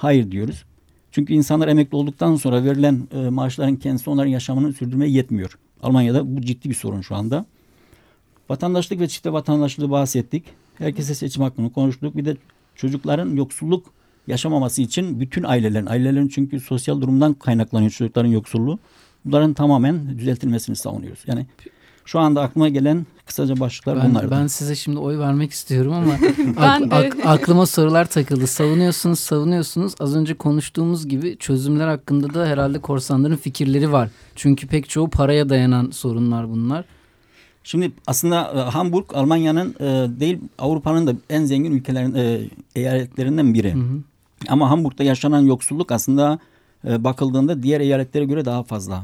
hayır 0.04 0.32
diyoruz. 0.32 0.66
Çünkü 1.12 1.34
insanlar 1.34 1.68
emekli 1.68 1.96
olduktan 1.96 2.36
sonra 2.36 2.64
verilen 2.64 3.08
e, 3.14 3.30
maaşların 3.30 3.76
kendisi 3.76 4.10
onların 4.10 4.30
yaşamını 4.30 4.74
sürdürmeye 4.74 5.12
yetmiyor. 5.12 5.58
Almanya'da 5.84 6.38
bu 6.38 6.42
ciddi 6.42 6.70
bir 6.70 6.76
sorun 6.76 7.02
şu 7.02 7.16
anda. 7.16 7.46
Vatandaşlık 8.50 9.00
ve 9.00 9.08
çifte 9.08 9.34
vatandaşlığı 9.34 9.92
bahsettik. 9.92 10.44
Herkese 10.78 11.16
seçim 11.16 11.44
hakkını 11.44 11.74
konuştuk. 11.74 12.18
Bir 12.18 12.26
de 12.26 12.38
çocukların 12.76 13.36
yoksulluk 13.36 13.86
yaşamaması 14.28 14.82
için 14.82 15.20
bütün 15.20 15.44
ailelerin, 15.44 15.86
ailelerin 15.86 16.28
çünkü 16.28 16.60
sosyal 16.60 17.02
durumdan 17.02 17.34
kaynaklanıyor 17.34 17.92
çocukların 17.92 18.30
yoksulluğu. 18.30 18.80
Bunların 19.26 19.54
tamamen 19.54 20.20
düzeltilmesini 20.20 20.76
savunuyoruz. 20.76 21.24
Yani 21.28 21.46
şu 22.06 22.20
anda 22.20 22.42
aklıma 22.42 22.70
gelen 22.70 23.06
kısaca 23.26 23.60
başlıklar 23.60 23.98
ben, 23.98 24.10
bunlardı. 24.10 24.32
Ben 24.32 24.48
size 24.48 24.76
şimdi 24.76 25.00
oy 25.00 25.20
vermek 25.20 25.52
istiyorum 25.52 25.94
ama 25.94 26.14
ak, 26.58 26.82
ak, 26.94 27.18
aklıma 27.26 27.66
sorular 27.66 28.06
takıldı. 28.06 28.48
Savunuyorsunuz, 28.48 29.20
savunuyorsunuz. 29.20 29.94
Az 30.00 30.16
önce 30.16 30.34
konuştuğumuz 30.34 31.08
gibi 31.08 31.38
çözümler 31.38 31.88
hakkında 31.88 32.34
da 32.34 32.46
herhalde 32.46 32.80
korsanların 32.80 33.36
fikirleri 33.36 33.92
var. 33.92 34.10
Çünkü 34.36 34.68
pek 34.68 34.90
çoğu 34.90 35.10
paraya 35.10 35.50
dayanan 35.50 35.90
sorunlar 35.92 36.50
bunlar. 36.50 36.86
Şimdi 37.64 37.92
aslında 38.08 38.52
e, 38.56 38.58
Hamburg 38.60 39.06
Almanya'nın 39.14 39.76
e, 39.80 40.20
değil 40.20 40.40
Avrupa'nın 40.60 41.08
da 41.08 41.14
en 41.30 41.46
zengin 41.46 41.72
ülkelerin 41.72 42.16
e, 42.16 42.40
eyaletlerinden 42.76 43.54
biri. 43.54 43.74
Hı 43.74 43.80
hı. 43.80 44.02
Ama 44.48 44.70
Hamburg'da 44.70 45.04
yaşanan 45.04 45.42
yoksulluk 45.42 45.92
aslında 45.92 46.40
e, 46.88 47.04
bakıldığında 47.04 47.64
diğer 47.64 47.82
eyaletlere 47.82 48.26
göre 48.26 48.46
daha 48.46 48.64
fazla. 48.64 49.04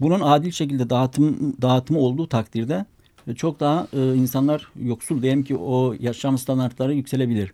Bunun 0.00 0.20
adil 0.20 0.50
şekilde 0.50 0.90
dağıtım 0.90 1.56
dağıtımı 1.62 1.98
olduğu 1.98 2.28
takdirde 2.28 2.86
e, 3.26 3.34
çok 3.34 3.60
daha 3.60 3.86
e, 3.92 4.14
insanlar 4.14 4.68
yoksul 4.82 5.22
diyelim 5.22 5.44
ki 5.44 5.56
o 5.56 5.94
yaşam 6.00 6.38
standartları 6.38 6.94
yükselebilir. 6.94 7.52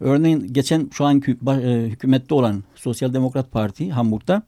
Örneğin 0.00 0.52
geçen 0.52 0.90
şu 0.92 1.04
an 1.04 1.16
e, 1.18 1.86
hükümette 1.88 2.34
olan 2.34 2.64
Sosyal 2.74 3.12
Demokrat 3.12 3.52
Parti 3.52 3.90
Hamburg'da 3.90 4.42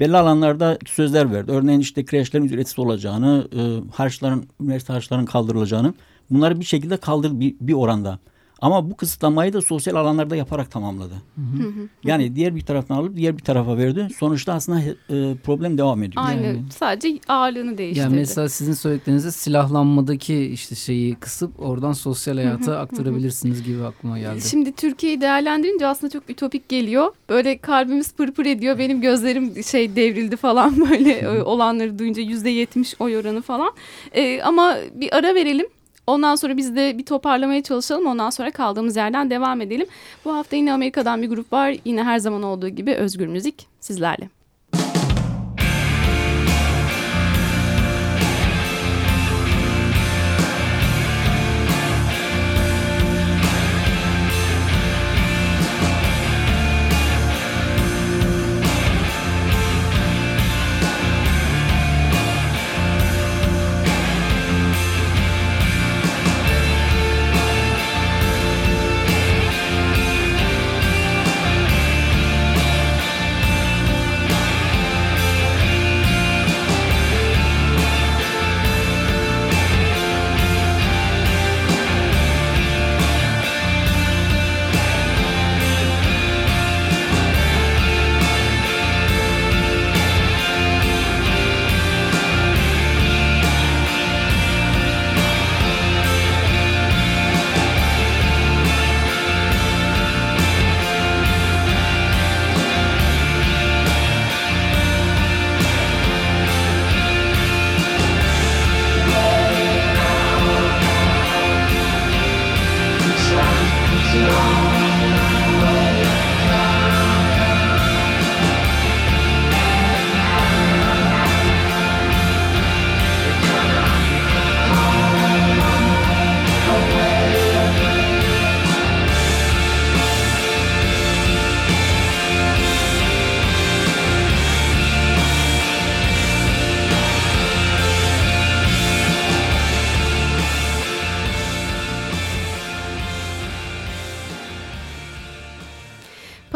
belli 0.00 0.16
alanlarda 0.16 0.78
sözler 0.86 1.32
verdi. 1.32 1.52
Örneğin 1.52 1.80
işte 1.80 2.04
kreşlerin 2.04 2.44
ücretsiz 2.44 2.78
olacağını, 2.78 3.48
e, 3.56 3.60
harçların, 3.94 4.44
üniversite 4.60 4.92
harçlarının 4.92 5.26
kaldırılacağını 5.26 5.94
bunları 6.30 6.60
bir 6.60 6.64
şekilde 6.64 6.96
kaldır 6.96 7.40
bir, 7.40 7.54
bir 7.60 7.72
oranda. 7.72 8.18
Ama 8.62 8.90
bu 8.90 8.96
kısıtlamayı 8.96 9.52
da 9.52 9.62
sosyal 9.62 9.94
alanlarda 9.94 10.36
yaparak 10.36 10.70
tamamladı. 10.70 11.14
Hı 11.34 11.62
hı. 11.62 11.88
Yani 12.04 12.36
diğer 12.36 12.56
bir 12.56 12.60
taraftan 12.60 12.96
alıp 12.96 13.16
diğer 13.16 13.38
bir 13.38 13.42
tarafa 13.42 13.78
verdi. 13.78 14.08
Sonuçta 14.18 14.52
aslında 14.52 14.80
e, 14.80 15.36
problem 15.36 15.78
devam 15.78 16.02
ediyor. 16.02 16.24
Aynı. 16.26 16.46
Yani. 16.46 16.62
Sadece 16.78 17.18
ağırlığını 17.28 17.78
değiştirdi. 17.78 18.04
Yani 18.04 18.16
mesela 18.16 18.48
sizin 18.48 18.72
söylediğinizde 18.72 19.30
silahlanmadaki 19.30 20.44
işte 20.44 20.74
şeyi 20.74 21.14
kısıp 21.14 21.60
oradan 21.60 21.92
sosyal 21.92 22.36
hayata 22.36 22.78
aktarabilirsiniz 22.78 23.62
gibi 23.62 23.84
aklıma 23.84 24.18
geldi. 24.18 24.40
Şimdi 24.40 24.72
Türkiye'yi 24.72 25.20
değerlendirince 25.20 25.86
aslında 25.86 26.10
çok 26.10 26.30
ütopik 26.30 26.68
geliyor. 26.68 27.12
Böyle 27.28 27.58
kalbimiz 27.58 28.12
pırpır 28.12 28.46
ediyor. 28.46 28.78
Benim 28.78 29.00
gözlerim 29.00 29.64
şey 29.64 29.96
devrildi 29.96 30.36
falan 30.36 30.80
böyle 30.90 31.42
olanları 31.42 31.98
duyunca 31.98 32.22
yüzde 32.22 32.50
yetmiş 32.50 32.94
oy 33.00 33.16
oranı 33.16 33.42
falan. 33.42 33.70
Ee, 34.12 34.42
ama 34.42 34.76
bir 34.94 35.16
ara 35.16 35.34
verelim. 35.34 35.66
Ondan 36.06 36.34
sonra 36.34 36.56
biz 36.56 36.76
de 36.76 36.98
bir 36.98 37.04
toparlamaya 37.04 37.62
çalışalım. 37.62 38.06
Ondan 38.06 38.30
sonra 38.30 38.50
kaldığımız 38.50 38.96
yerden 38.96 39.30
devam 39.30 39.60
edelim. 39.60 39.86
Bu 40.24 40.34
hafta 40.34 40.56
yine 40.56 40.72
Amerika'dan 40.72 41.22
bir 41.22 41.28
grup 41.28 41.52
var. 41.52 41.76
Yine 41.84 42.02
her 42.02 42.18
zaman 42.18 42.42
olduğu 42.42 42.68
gibi 42.68 42.94
Özgür 42.94 43.26
Müzik 43.26 43.66
sizlerle. 43.80 44.28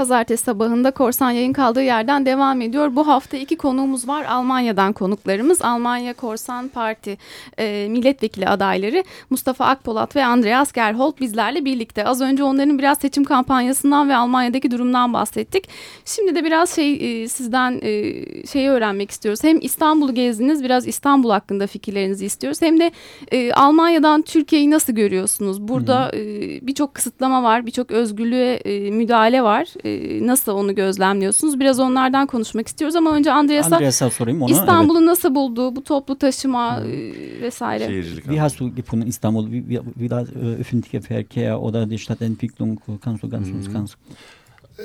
Pazartesi 0.06 0.44
sabahında 0.44 0.90
Korsan 0.90 1.30
yayın 1.30 1.52
kaldığı 1.52 1.82
yerden 1.82 2.26
devam 2.26 2.60
ediyor. 2.60 2.96
Bu 2.96 3.06
hafta 3.06 3.36
iki 3.36 3.56
konuğumuz 3.56 4.08
var. 4.08 4.24
Almanya'dan 4.24 4.92
konuklarımız. 4.92 5.62
Almanya 5.62 6.14
Korsan 6.14 6.68
Parti 6.68 7.18
e, 7.58 7.88
milletvekili 7.90 8.48
adayları 8.48 9.04
Mustafa 9.30 9.66
Akpolat 9.66 10.16
ve 10.16 10.24
Andreas 10.24 10.72
Gerhold 10.72 11.20
bizlerle 11.20 11.64
birlikte. 11.64 12.04
Az 12.04 12.20
önce 12.20 12.44
onların 12.44 12.78
biraz 12.78 12.98
seçim 12.98 13.24
kampanyasından 13.24 14.08
ve 14.08 14.16
Almanya'daki 14.16 14.70
durumdan 14.70 15.12
bahsettik. 15.12 15.68
Şimdi 16.04 16.34
de 16.34 16.44
biraz 16.44 16.76
şey 16.76 17.22
e, 17.22 17.28
sizden 17.28 17.80
e, 17.82 18.12
şeyi 18.46 18.68
öğrenmek 18.68 19.10
istiyoruz. 19.10 19.44
Hem 19.44 19.58
İstanbul'u 19.60 20.14
gezdiniz 20.14 20.64
biraz 20.64 20.86
İstanbul 20.86 21.30
hakkında 21.30 21.66
fikirlerinizi 21.66 22.26
istiyoruz. 22.26 22.62
Hem 22.62 22.80
de 22.80 22.90
e, 23.32 23.52
Almanya'dan 23.52 24.22
Türkiye'yi 24.22 24.70
nasıl 24.70 24.92
görüyorsunuz? 24.92 25.68
Burada 25.68 26.10
e, 26.14 26.20
birçok 26.66 26.94
kısıtlama 26.94 27.42
var, 27.42 27.66
birçok 27.66 27.90
özgürlüğe 27.90 28.54
e, 28.54 28.90
müdahale 28.90 29.42
var. 29.42 29.68
E, 29.84 29.95
nasıl 30.26 30.52
onu 30.52 30.74
gözlemliyorsunuz? 30.74 31.60
Biraz 31.60 31.80
onlardan 31.80 32.26
konuşmak 32.26 32.68
istiyoruz 32.68 32.96
ama 32.96 33.10
önce 33.10 33.32
Andreas'a 33.32 33.76
Andreas'a 33.76 34.10
sorayım 34.10 34.42
onu. 34.42 34.50
İstanbul'u 34.50 34.98
evet. 34.98 35.08
nasıl 35.08 35.34
buldu? 35.34 35.76
Bu 35.76 35.84
toplu 35.84 36.18
taşıma 36.18 36.80
e, 36.80 37.40
vesaire. 37.40 37.86
Şehircilik. 37.86 38.24
Wie 38.24 38.40
hast 38.40 38.60
du 38.60 38.74
gefunden 38.74 39.06
Istanbul? 39.06 39.44
Wie, 39.46 39.80
wie, 39.94 40.10
das 40.10 40.28
äh, 40.28 40.60
öffentliche 40.60 41.00
Verkehr 41.00 41.58
oder 41.62 41.90
die 41.90 41.98
Stadtentwicklung? 41.98 42.78
Kannst 43.04 43.22
du 43.22 43.30
ganz, 43.30 43.46
mhm. 43.46 43.72
ganz 43.72 43.96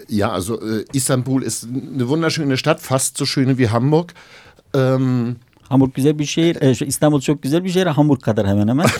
Ja, 0.10 0.32
also 0.32 0.56
äh, 0.56 0.86
Istanbul 0.94 1.44
ist 1.44 1.68
eine 1.94 2.08
wunderschöne 2.08 2.58
Stadt, 2.58 2.80
fast 2.82 3.18
so 3.18 3.26
schön 3.26 3.58
wie 3.58 3.68
Hamburg. 3.68 4.14
Ähm, 4.74 5.36
Hamburg 5.70 5.94
güzel 5.94 6.20
bir 6.20 6.26
şehir. 6.26 6.58
Ee, 6.62 6.86
İstanbul 6.86 7.22
çok 7.22 7.44
güzel 7.44 7.64
bir 7.64 7.70
şehir. 7.70 7.86
Hamburg 7.86 8.22
kadar 8.22 8.48
hemen 8.48 8.68
hemen. 8.68 8.86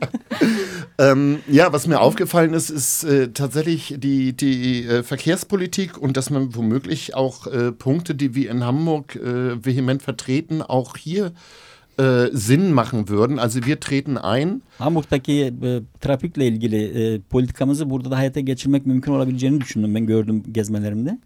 Ähm, 0.98 1.38
ja, 1.48 1.72
was 1.72 1.86
mir 1.86 1.98
aufgefallen 1.98 2.52
ist, 2.52 2.68
ist 2.68 3.04
äh, 3.04 3.28
tatsächlich 3.32 3.94
die, 3.96 4.34
die 4.34 4.84
äh, 4.84 5.02
Verkehrspolitik 5.02 5.96
und 5.96 6.18
dass 6.18 6.28
man 6.28 6.54
womöglich 6.54 7.14
auch 7.14 7.46
äh, 7.46 7.72
Punkte, 7.72 8.14
die 8.14 8.34
wir 8.34 8.50
in 8.50 8.64
Hamburg 8.64 9.16
äh, 9.16 9.64
vehement 9.64 10.02
vertreten, 10.02 10.60
auch 10.60 10.98
hier 10.98 11.32
äh, 11.96 12.28
Sinn 12.32 12.72
machen 12.72 13.08
würden. 13.08 13.38
Also 13.38 13.64
wir 13.64 13.80
treten 13.80 14.18
ein. 14.18 14.62
Hamburg'daki 14.78 15.52
e, 15.62 15.82
trafikle 16.00 16.46
ilgili 16.46 17.14
e, 17.14 17.20
politikamızı 17.20 17.90
burada 17.90 18.10
da 18.10 18.16
hayata 18.16 18.40
geçirmek 18.40 18.86
mümkün 18.86 19.12
olabileceğini 19.12 19.60
düşündüm 19.60 19.94
ben 19.94 20.06
gördüm 20.06 20.42
gezmelerimde. 20.52 21.18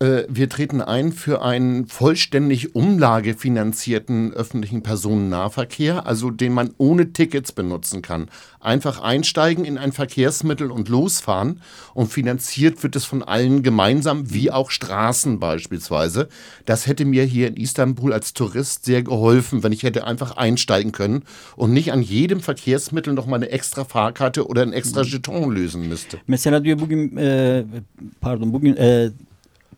Äh, 0.00 0.24
wir 0.28 0.48
treten 0.48 0.80
ein 0.80 1.12
für 1.12 1.42
einen 1.42 1.86
vollständig 1.86 2.74
umlagefinanzierten 2.74 4.32
öffentlichen 4.32 4.82
Personennahverkehr, 4.82 6.06
also 6.06 6.30
den 6.30 6.52
man 6.52 6.70
ohne 6.78 7.12
Tickets 7.12 7.52
benutzen 7.52 8.02
kann. 8.02 8.28
Einfach 8.60 9.00
einsteigen 9.00 9.64
in 9.64 9.78
ein 9.78 9.92
Verkehrsmittel 9.92 10.70
und 10.70 10.88
losfahren 10.88 11.60
und 11.94 12.10
finanziert 12.10 12.82
wird 12.82 12.96
es 12.96 13.04
von 13.04 13.22
allen 13.22 13.62
gemeinsam, 13.62 14.32
wie 14.32 14.50
auch 14.50 14.70
Straßen 14.70 15.38
beispielsweise. 15.38 16.28
Das 16.64 16.86
hätte 16.86 17.04
mir 17.04 17.24
hier 17.24 17.46
in 17.46 17.56
Istanbul 17.56 18.12
als 18.12 18.34
Tourist 18.34 18.84
sehr 18.86 19.02
geholfen, 19.02 19.62
wenn 19.62 19.72
ich 19.72 19.84
hätte 19.84 20.06
einfach 20.06 20.36
einsteigen 20.36 20.90
können 20.90 21.22
und 21.56 21.72
nicht 21.72 21.92
an 21.92 22.02
jedem 22.02 22.40
Verkehrsmittel 22.40 23.14
noch 23.14 23.26
mal 23.26 23.36
eine 23.36 23.50
extra 23.50 23.84
Fahrkarte 23.84 24.48
oder 24.48 24.62
ein 24.62 24.72
extra 24.72 25.02
Jeton 25.02 25.52
lösen 25.52 25.88
müsste. 25.88 26.18
Mesela 26.26 26.60
diyor 26.60 26.78
bugün 26.78 27.16
e, 27.16 27.64
pardon 28.20 28.50
bugün 28.50 28.76
e, 28.76 29.12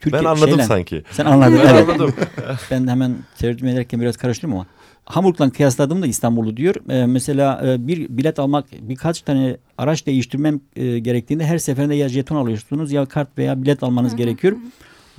Türkiye, 0.00 0.22
ben 0.22 0.28
anladım 0.28 0.48
şeyle, 0.48 0.62
sanki. 0.62 1.02
Sen 1.11 1.24
anladın 1.24 1.56
evet. 1.56 1.88
anladım. 1.88 2.14
ben 2.70 2.87
hemen 2.87 3.16
tercüme 3.38 3.72
ederken 3.72 4.00
biraz 4.00 4.16
karıştırdım 4.16 4.54
ama. 4.54 4.66
Hamburg'la 5.04 5.50
kıyasladığımda 5.50 6.06
İstanbul'u 6.06 6.56
diyor. 6.56 6.74
Ee, 6.90 7.06
mesela 7.06 7.62
e, 7.66 7.87
bir 7.87 8.09
bilet 8.09 8.38
almak 8.38 8.64
birkaç 8.80 9.20
tane 9.20 9.56
araç 9.78 10.06
değiştirmem 10.06 10.61
e, 10.76 10.98
gerektiğinde 10.98 11.46
her 11.46 11.59
seferinde 11.59 11.94
ya 11.94 12.09
jeton 12.09 12.37
alıyorsunuz 12.37 12.92
ya 12.92 13.06
kart 13.06 13.38
veya 13.38 13.62
bilet 13.62 13.82
almanız 13.82 14.16
gerekiyor. 14.16 14.56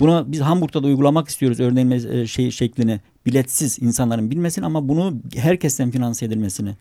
Bunu 0.00 0.24
biz 0.28 0.40
Hamburg'da 0.40 0.82
da 0.82 0.86
uygulamak 0.86 1.28
istiyoruz 1.28 1.60
örneğin 1.60 1.90
e, 1.90 2.26
şey 2.26 2.50
şeklini 2.50 3.00
biletsiz 3.26 3.78
insanların 3.82 4.30
bilmesini 4.30 4.66
ama 4.66 4.88
bunu 4.88 5.16
herkesten 5.36 5.90
finanse 5.90 6.26
edilmesini. 6.26 6.76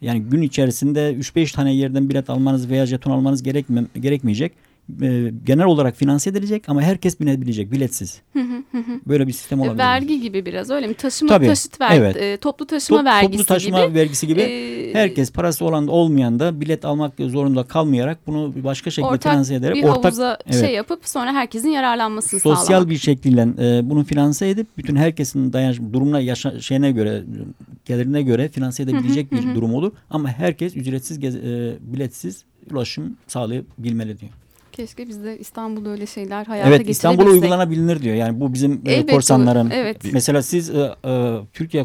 Yani 0.00 0.22
gün 0.22 0.42
içerisinde 0.42 1.12
3-5 1.12 1.54
tane 1.54 1.74
yerden 1.74 2.08
bilet 2.08 2.30
almanız 2.30 2.68
veya 2.68 2.86
jeton 2.86 3.10
almanız 3.10 3.42
gerekme, 3.42 3.84
gerekmeyecek 4.00 4.52
e, 5.02 5.32
genel 5.44 5.64
olarak 5.64 5.96
finanse 5.96 6.30
edilecek 6.30 6.68
ama 6.68 6.82
herkes 6.82 7.20
binebilecek 7.20 7.72
biletsiz. 7.72 8.20
Böyle 9.06 9.26
bir 9.26 9.32
sistem 9.32 9.60
olabilir. 9.60 9.78
Vergi 9.78 10.20
gibi 10.20 10.46
biraz 10.46 10.70
öyle 10.70 10.86
mi? 10.86 10.94
Taşıma 10.94 11.28
Tabii, 11.28 11.46
taşıt 11.46 11.80
vergi, 11.80 11.96
evet. 11.96 12.16
e, 12.16 12.36
toplu 12.36 12.66
taşıma 12.66 12.98
Top, 12.98 13.06
vergisi 13.06 13.32
Toplu 13.32 13.44
taşıma 13.44 13.84
gibi. 13.84 13.94
vergisi 13.94 14.26
gibi. 14.26 14.40
Ee, 14.40 14.94
herkes 14.94 15.32
parası 15.32 15.64
olan 15.64 15.86
da 15.86 15.92
olmayan 15.92 16.38
da 16.38 16.60
bilet 16.60 16.84
almak 16.84 17.12
zorunda 17.18 17.62
kalmayarak 17.62 18.18
bunu 18.26 18.52
başka 18.64 18.90
şekilde 18.90 19.06
ortak 19.06 19.32
finanse 19.32 19.54
ederek 19.54 19.76
bir 19.76 19.84
ortak 19.84 20.04
havuza 20.04 20.38
evet, 20.46 20.60
şey 20.60 20.74
yapıp 20.74 21.08
sonra 21.08 21.32
herkesin 21.32 21.68
yararlanmasını 21.68 22.40
sosyal 22.40 22.64
sağlamak. 22.64 22.90
bir 22.90 22.98
şekilde 22.98 23.42
e, 23.78 23.90
bunu 23.90 24.04
finanse 24.04 24.48
edip 24.48 24.66
bütün 24.78 24.96
herkesin 24.96 25.52
dayanış 25.52 25.78
durumuna 25.92 26.20
yaşa, 26.20 26.60
şeyine 26.60 26.92
göre 26.92 27.22
gelirine 27.84 28.22
göre 28.22 28.48
finanse 28.48 28.82
edebilecek 28.82 29.32
bir 29.32 29.54
durum 29.54 29.74
olur. 29.74 29.92
Ama 30.10 30.28
herkes 30.28 30.76
ücretsiz 30.76 31.18
gez, 31.18 31.36
e, 31.36 31.76
biletsiz 31.80 32.44
ulaşım 32.70 33.16
sağlayabilmeli 33.26 34.20
diyor. 34.20 34.32
Keşke 34.72 35.08
biz 35.08 35.24
de 35.24 35.38
İstanbul'da 35.38 35.90
öyle 35.90 36.06
şeyler 36.06 36.44
hayata 36.44 36.68
Evet 36.68 36.88
İstanbul'a 36.88 37.30
uygulanabilir 37.30 38.02
diyor. 38.02 38.16
Yani 38.16 38.40
bu 38.40 38.52
bizim 38.52 38.72
e, 38.86 38.92
Elbette 38.92 39.12
korsanların. 39.12 39.70
Evet. 39.70 39.96
Mesela 40.12 40.42
siz 40.42 40.70
e, 40.70 40.94
e, 41.04 41.38
Türkiye 41.52 41.84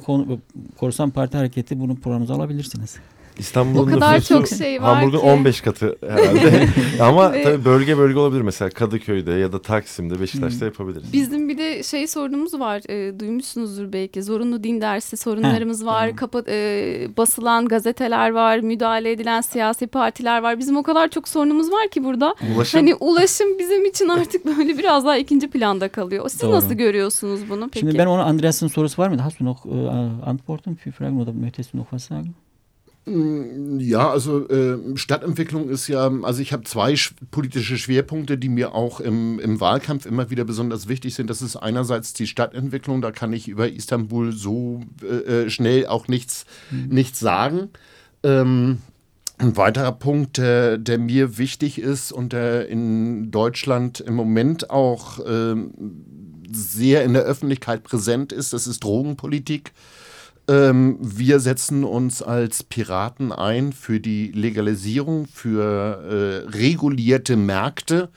Korsan 0.77 1.09
Parti 1.09 1.37
Hareketi 1.37 1.79
bunu 1.79 1.95
programımıza 1.95 2.33
alabilirsiniz. 2.33 2.95
İstanbul'un 3.39 3.91
o 3.91 3.93
kadar 3.93 4.21
çok 4.21 4.47
şey 4.47 4.81
var 4.81 4.95
Hamburg'un 4.95 5.19
ki. 5.19 5.25
15 5.25 5.61
katı 5.61 5.97
herhalde. 6.07 6.67
Ama 7.01 7.33
Ve, 7.33 7.43
tabii 7.43 7.65
bölge 7.65 7.97
bölge 7.97 8.19
olabilir 8.19 8.41
mesela 8.41 8.69
Kadıköy'de 8.69 9.31
ya 9.31 9.51
da 9.51 9.61
Taksim'de 9.61 10.19
Beşiktaş'ta 10.19 10.59
hmm. 10.59 10.67
yapabiliriz. 10.67 11.13
Bizim 11.13 11.49
bir 11.49 11.57
de 11.57 11.83
şey 11.83 12.07
sorunumuz 12.07 12.59
var. 12.59 12.81
E, 12.89 13.19
duymuşsunuzdur 13.19 13.93
belki. 13.93 14.23
Zorunlu 14.23 14.63
din 14.63 14.81
dersi 14.81 15.17
sorunlarımız 15.17 15.81
ha, 15.81 15.85
var. 15.85 16.15
Kapa, 16.15 16.43
e, 16.47 17.07
basılan 17.17 17.67
gazeteler 17.67 18.31
var. 18.31 18.59
Müdahale 18.59 19.11
edilen 19.11 19.41
siyasi 19.41 19.87
partiler 19.87 20.41
var. 20.41 20.59
Bizim 20.59 20.77
o 20.77 20.83
kadar 20.83 21.07
çok 21.09 21.27
sorunumuz 21.27 21.71
var 21.71 21.89
ki 21.89 22.03
burada. 22.03 22.35
Ulaşım. 22.55 22.79
Hani 22.79 22.95
ulaşım 22.95 23.59
bizim 23.59 23.85
için 23.85 24.07
artık 24.07 24.45
böyle 24.45 24.77
biraz 24.77 25.05
daha 25.05 25.17
ikinci 25.17 25.49
planda 25.49 25.89
kalıyor. 25.89 26.29
Siz 26.29 26.41
Doğru. 26.41 26.51
nasıl 26.51 26.73
görüyorsunuz 26.73 27.49
bunu 27.49 27.69
peki? 27.69 27.79
Şimdi 27.79 27.97
ben 27.97 28.05
ona 28.05 28.23
Andreas'ın 28.23 28.67
sorusu 28.67 29.01
var 29.01 29.07
mıydı? 29.07 29.21
Hast 29.21 29.39
du 29.39 29.45
noch 29.45 29.65
äh, 29.65 30.29
Antworten 30.29 30.75
für 30.75 30.91
Fragen 30.91 31.19
oder 31.19 31.33
möchtest 31.33 31.73
du 31.73 31.77
noch 31.77 31.89
was 31.89 32.03
sagen? 32.03 32.33
Mm, 33.07 33.79
ja, 33.79 34.09
also 34.09 34.47
äh, 34.49 34.77
Stadtentwicklung 34.95 35.69
ist 35.69 35.87
ja, 35.87 36.11
also 36.23 36.41
ich 36.41 36.51
habe 36.51 36.63
zwei 36.63 36.95
sch 36.97 37.13
politische 37.31 37.77
Schwerpunkte, 37.77 38.37
die 38.37 38.49
mir 38.49 38.75
auch 38.75 38.99
im, 38.99 39.39
im 39.39 39.61
Wahlkampf 39.61 40.05
immer 40.05 40.29
wieder 40.29 40.43
besonders 40.43 40.89
wichtig 40.89 41.15
sind. 41.15 41.29
Das 41.29 41.41
ist 41.41 41.55
einerseits 41.55 42.13
die 42.13 42.27
Stadtentwicklung, 42.27 43.01
da 43.01 43.11
kann 43.11 43.31
ich 43.31 43.47
über 43.47 43.71
Istanbul 43.71 44.33
so 44.33 44.81
äh, 45.01 45.45
äh 45.45 45.49
schnell 45.49 45.87
auch 45.87 46.09
nichts, 46.09 46.45
mhm. 46.69 46.87
nichts 46.89 47.19
sagen. 47.19 47.69
Ähm, 48.23 48.79
ein 49.37 49.55
weiterer 49.55 49.93
Punkt, 49.93 50.37
der, 50.37 50.77
der, 50.77 50.97
mir 50.97 51.37
wichtig 51.37 51.79
ist 51.79 52.11
und 52.11 52.33
der 52.33 52.67
in 52.67 53.31
Deutschland 53.31 54.01
im 54.01 54.15
Moment 54.15 54.69
auch 54.69 55.19
äh, 55.19 55.55
sehr 56.51 57.05
in 57.05 57.13
der 57.13 57.23
Öffentlichkeit 57.23 57.83
präsent 57.83 58.33
ist, 58.33 58.51
das 58.51 58.67
ist 58.67 58.83
Drogenpolitik. 58.83 59.71
Ähm, 60.49 60.97
wir 61.01 61.39
setzen 61.39 61.83
uns 61.83 62.21
als 62.21 62.63
Piraten 62.63 63.31
ein 63.31 63.73
für 63.73 63.99
die 63.99 64.31
Legalisierung, 64.31 65.27
für 65.27 66.45
äh, 66.45 66.49
regulierte 66.57 67.35
Märkte. 67.35 68.09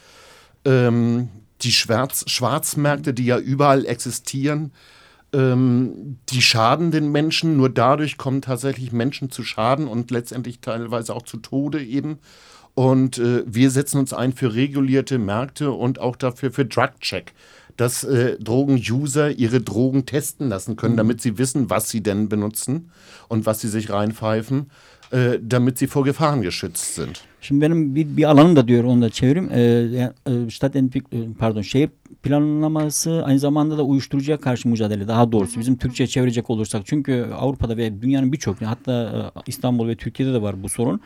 Ähm, 0.65 1.29
die 1.63 1.73
Schwarz 1.73 2.25
Schwarzmärkte, 2.29 3.13
die 3.13 3.27
ja 3.27 3.39
überall 3.39 3.85
existieren, 3.85 4.73
ähm, 5.33 6.19
die 6.29 6.43
schaden 6.43 6.91
den 6.91 7.11
Menschen. 7.11 7.57
Nur 7.57 7.69
dadurch 7.69 8.17
kommen 8.17 8.43
tatsächlich 8.43 8.93
Menschen 8.93 9.31
zu 9.31 9.43
Schaden 9.43 9.89
und 9.89 10.11
letztendlich 10.11 10.61
teilweise 10.61 11.15
auch 11.15 11.23
zu 11.23 11.39
Tode 11.39 11.83
eben. 11.83 12.19
Und 12.75 13.19
äh, 13.19 13.43
wir 13.47 13.71
setzen 13.71 13.99
uns 13.99 14.13
ein 14.13 14.33
für 14.33 14.55
regulierte 14.55 15.19
Märkte 15.19 15.73
und 15.73 15.99
auch 15.99 16.17
dafür 16.17 16.53
für 16.53 16.65
Drug 16.65 17.01
Check 17.01 17.35
dass 17.81 18.05
äh, 18.05 18.37
Drogenuser 18.39 19.31
ihre 19.39 19.61
Drogen 19.61 20.05
testen 20.05 20.51
lassen 20.51 20.77
können, 20.77 20.93
mhm. 20.93 20.99
damit 20.99 21.21
sie 21.23 21.39
wissen, 21.39 21.71
was 21.71 21.89
sie 21.89 22.03
denn 22.03 22.29
benutzen 22.29 22.91
und 23.29 23.47
was 23.47 23.61
sie 23.61 23.69
sich 23.69 23.91
reinpfeifen, 23.91 24.71
äh, 25.13 25.39
damit 25.41 25.79
sie 25.79 25.87
vor 25.87 26.05
Gefahren 26.05 26.43
geschützt 26.43 26.95
sind. 26.95 27.23
Şimdi 27.41 27.61
benim 27.61 27.95
bir, 27.95 28.17
bir 28.17 28.25
alanım 28.25 28.57
da 28.57 28.69
diyor 28.69 28.85
onu 28.85 29.03
da 29.03 29.11
çevireyim. 29.11 29.51
Ee, 29.53 30.13
e, 30.27 30.51
Stat 30.51 30.77
pardon 31.39 31.63
şehir 31.63 31.91
planlaması 32.23 33.23
aynı 33.25 33.39
zamanda 33.39 33.79
da 33.79 33.83
uyuşturucuya 33.83 34.37
karşı 34.37 34.69
mücadele 34.69 35.09
daha 35.09 35.33
doğrusu 35.33 35.61
bizim 35.61 35.77
Türkçe 35.77 36.07
çevirecek 36.07 36.51
olursak 36.51 36.83
çünkü 36.87 37.27
Avrupa'da 37.39 37.77
ve 37.77 38.03
dünyanın 38.03 38.33
birçok 38.33 38.63
hatta 38.63 39.33
İstanbul 39.47 39.89
ve 39.89 39.97
Türkiye'de 39.97 40.35
de 40.35 40.43
var 40.43 40.63
bu 40.63 40.69
sorun 40.69 41.01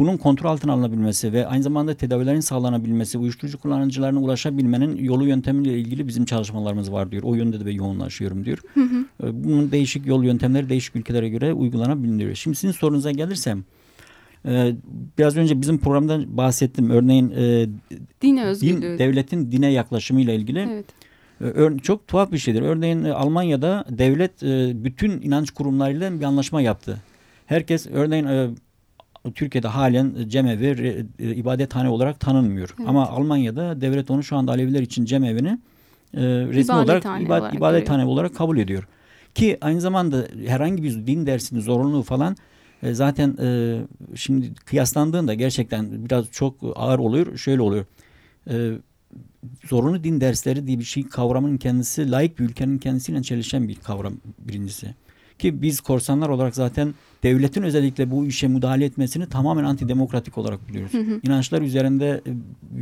bunun 0.00 0.16
kontrol 0.16 0.50
altına 0.50 0.72
alınabilmesi 0.72 1.32
ve 1.32 1.46
aynı 1.46 1.62
zamanda 1.62 1.94
tedavilerin 1.94 2.40
sağlanabilmesi, 2.40 3.18
uyuşturucu 3.18 3.58
kullanıcılarına 3.58 4.20
ulaşabilmenin 4.20 4.96
yolu 4.96 5.26
yöntemiyle 5.26 5.78
ilgili 5.78 6.08
bizim 6.08 6.24
çalışmalarımız 6.24 6.92
var 6.92 7.12
diyor. 7.12 7.22
O 7.22 7.34
yönde 7.34 7.60
de 7.60 7.66
ben 7.66 7.72
yoğunlaşıyorum 7.72 8.44
diyor. 8.44 8.58
Hı 8.74 8.80
hı. 8.80 9.04
Ee, 9.24 9.44
bunun 9.44 9.72
değişik 9.72 10.06
yol 10.06 10.24
yöntemleri 10.24 10.68
değişik 10.68 10.96
ülkelere 10.96 11.28
göre 11.28 11.52
uygulanabiliyor. 11.52 12.34
Şimdi 12.34 12.56
sizin 12.56 12.72
sorunuza 12.72 13.10
gelirsem 13.10 13.64
e, 14.46 14.74
biraz 15.18 15.36
önce 15.36 15.60
bizim 15.60 15.78
programda 15.78 16.36
bahsettim. 16.36 16.90
Örneğin 16.90 17.30
e, 17.30 17.66
din 18.22 18.36
özgürlüğü. 18.36 18.82
Din, 18.82 18.98
devletin 18.98 19.52
dine 19.52 19.72
yaklaşımıyla 19.72 20.32
ilgili. 20.32 20.84
Evet. 21.40 21.76
E, 21.76 21.78
çok 21.78 22.08
tuhaf 22.08 22.32
bir 22.32 22.38
şeydir. 22.38 22.62
Örneğin 22.62 23.04
Almanya'da 23.04 23.84
devlet 23.90 24.42
bütün 24.84 25.20
inanç 25.20 25.50
kurumlarıyla 25.50 26.20
bir 26.20 26.24
anlaşma 26.24 26.60
yaptı. 26.60 26.96
Herkes 27.46 27.86
örneğin 27.86 28.26
Türkiye'de 29.34 29.68
halen 29.68 30.14
cemevi 30.28 31.06
e, 31.18 31.34
ibadethane 31.34 31.88
olarak 31.88 32.20
tanınmıyor. 32.20 32.74
Evet. 32.78 32.88
Ama 32.88 33.08
Almanya'da 33.08 33.80
devlet 33.80 34.10
onu 34.10 34.22
şu 34.22 34.36
anda 34.36 34.52
Aleviler 34.52 34.82
için 34.82 35.04
cemevini 35.04 35.58
e, 36.14 36.22
resmi 36.22 36.74
olarak, 36.74 37.04
ibad, 37.04 37.40
olarak 37.40 37.54
ibadethane 37.54 38.04
olarak 38.04 38.34
kabul 38.34 38.58
ediyor. 38.58 38.88
Ki 39.34 39.58
aynı 39.60 39.80
zamanda 39.80 40.26
herhangi 40.46 40.82
bir 40.82 41.06
din 41.06 41.26
dersinin 41.26 41.60
zorunluluğu 41.60 42.02
falan 42.02 42.36
e, 42.82 42.94
zaten 42.94 43.36
e, 43.42 43.80
şimdi 44.14 44.54
kıyaslandığında 44.54 45.34
gerçekten 45.34 46.04
biraz 46.04 46.30
çok 46.30 46.54
ağır 46.74 46.98
oluyor. 46.98 47.36
Şöyle 47.36 47.62
oluyor. 47.62 47.84
E, 48.50 48.72
zorunlu 49.64 50.04
din 50.04 50.20
dersleri 50.20 50.66
diye 50.66 50.78
bir 50.78 50.84
şey 50.84 51.08
kavramın 51.08 51.56
kendisi 51.56 52.10
layık 52.10 52.38
bir 52.38 52.44
ülkenin 52.44 52.78
kendisiyle 52.78 53.22
çelişen 53.22 53.68
bir 53.68 53.74
kavram 53.74 54.14
birincisi. 54.38 54.94
Ki 55.40 55.62
biz 55.62 55.80
korsanlar 55.80 56.28
olarak 56.28 56.54
zaten 56.54 56.94
devletin 57.22 57.62
özellikle 57.62 58.10
bu 58.10 58.26
işe 58.26 58.48
müdahale 58.48 58.84
etmesini 58.84 59.28
tamamen 59.28 59.64
antidemokratik 59.64 60.38
olarak 60.38 60.68
biliyoruz. 60.68 60.92
Hı 60.92 60.98
hı. 60.98 61.20
İnançlar 61.22 61.62
üzerinde 61.62 62.20
e, 62.26 62.30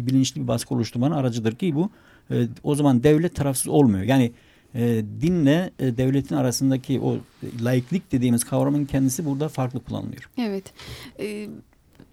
bilinçli 0.07 0.43
bir 0.43 0.49
baskı 0.49 0.75
oluşturmanın 0.75 1.15
aracıdır 1.15 1.55
ki 1.55 1.75
bu 1.75 1.91
e, 2.31 2.49
o 2.63 2.75
zaman 2.75 3.03
devlet 3.03 3.35
tarafsız 3.35 3.69
olmuyor. 3.69 4.05
Yani 4.05 4.33
e, 4.75 5.05
dinle 5.21 5.71
e, 5.79 5.97
devletin 5.97 6.35
arasındaki 6.35 7.01
o 7.01 7.17
laiklik 7.63 8.13
dediğimiz 8.13 8.45
kavramın 8.45 8.85
kendisi 8.85 9.25
burada 9.25 9.49
farklı 9.49 9.81
kullanılıyor. 9.81 10.31
Evet. 10.39 10.73
E, 11.21 11.49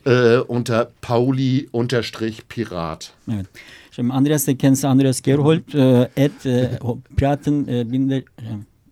äh, 0.04 0.38
unter 0.38 0.88
pauli-pirat. 1.00 3.12
Evet. 3.28 3.46
Şimdi 3.90 4.12
Andreas 4.12 4.46
de 4.46 4.56
kendisi 4.56 4.86
Andreas 4.86 5.22
Gerhold 5.22 5.74
e, 5.74 6.08
et 6.16 6.46
e, 6.46 6.78
piraten 7.16 7.68
e, 7.68 7.84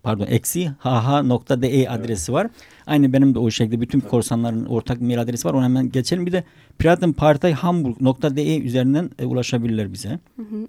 pardon 0.07 0.25
eksi 0.25 0.67
hh.de 0.67 1.89
adresi 1.89 2.33
var. 2.33 2.47
Aynı 2.85 3.13
benim 3.13 3.35
de 3.35 3.39
o 3.39 3.51
şekilde 3.51 3.81
bütün 3.81 3.99
korsanların 3.99 4.65
ortak 4.65 5.01
mail 5.01 5.21
adresi 5.21 5.47
var. 5.47 5.53
Onu 5.53 5.63
hemen 5.63 5.91
geçelim. 5.91 6.25
Bir 6.25 6.31
de 6.31 6.43
piratenpartayhamburg.de 6.77 8.57
üzerinden 8.57 9.09
e, 9.19 9.25
ulaşabilirler 9.25 9.93
bize. 9.93 10.09
Hı 10.09 10.41
hı. 10.41 10.67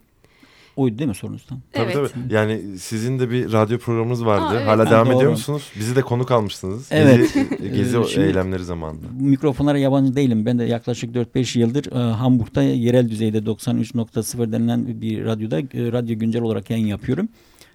Oydu 0.77 0.99
değil 0.99 1.09
mi 1.09 1.15
sorunuz 1.15 1.47
tam? 1.47 1.61
Evet. 1.75 1.95
Tabii 1.95 2.09
tabii. 2.09 2.35
Yani 2.35 2.79
sizin 2.79 3.19
de 3.19 3.31
bir 3.31 3.53
radyo 3.53 3.79
programınız 3.79 4.27
vardı. 4.27 4.45
Aa, 4.45 4.55
evet. 4.55 4.67
Hala 4.67 4.87
ha, 4.87 4.91
devam 4.91 5.07
doğru. 5.07 5.17
ediyor 5.17 5.31
musunuz? 5.31 5.73
Bizi 5.79 5.97
de 5.97 6.03
konuk 6.03 6.31
almıştınız. 6.31 6.89
Evet. 6.91 7.35
Gezi, 7.35 7.73
gezi 7.73 7.99
Şimdi, 8.09 8.27
eylemleri 8.27 8.65
zamanında. 8.65 9.07
Mikrofonlara 9.21 9.79
yabancı 9.79 10.17
değilim. 10.17 10.47
Ben 10.47 10.59
de 10.59 10.65
yaklaşık 10.65 11.17
4-5 11.17 11.59
yıldır 11.59 11.93
e, 11.93 12.13
Hamburg'da 12.13 12.63
yerel 12.63 13.09
düzeyde 13.09 13.39
93.0 13.39 14.53
denilen 14.53 15.01
bir 15.01 15.25
radyoda 15.25 15.61
e, 15.61 15.93
radyo 15.93 16.19
güncel 16.19 16.43
olarak 16.43 16.71
yayın 16.71 16.87
yapıyorum 16.87 17.29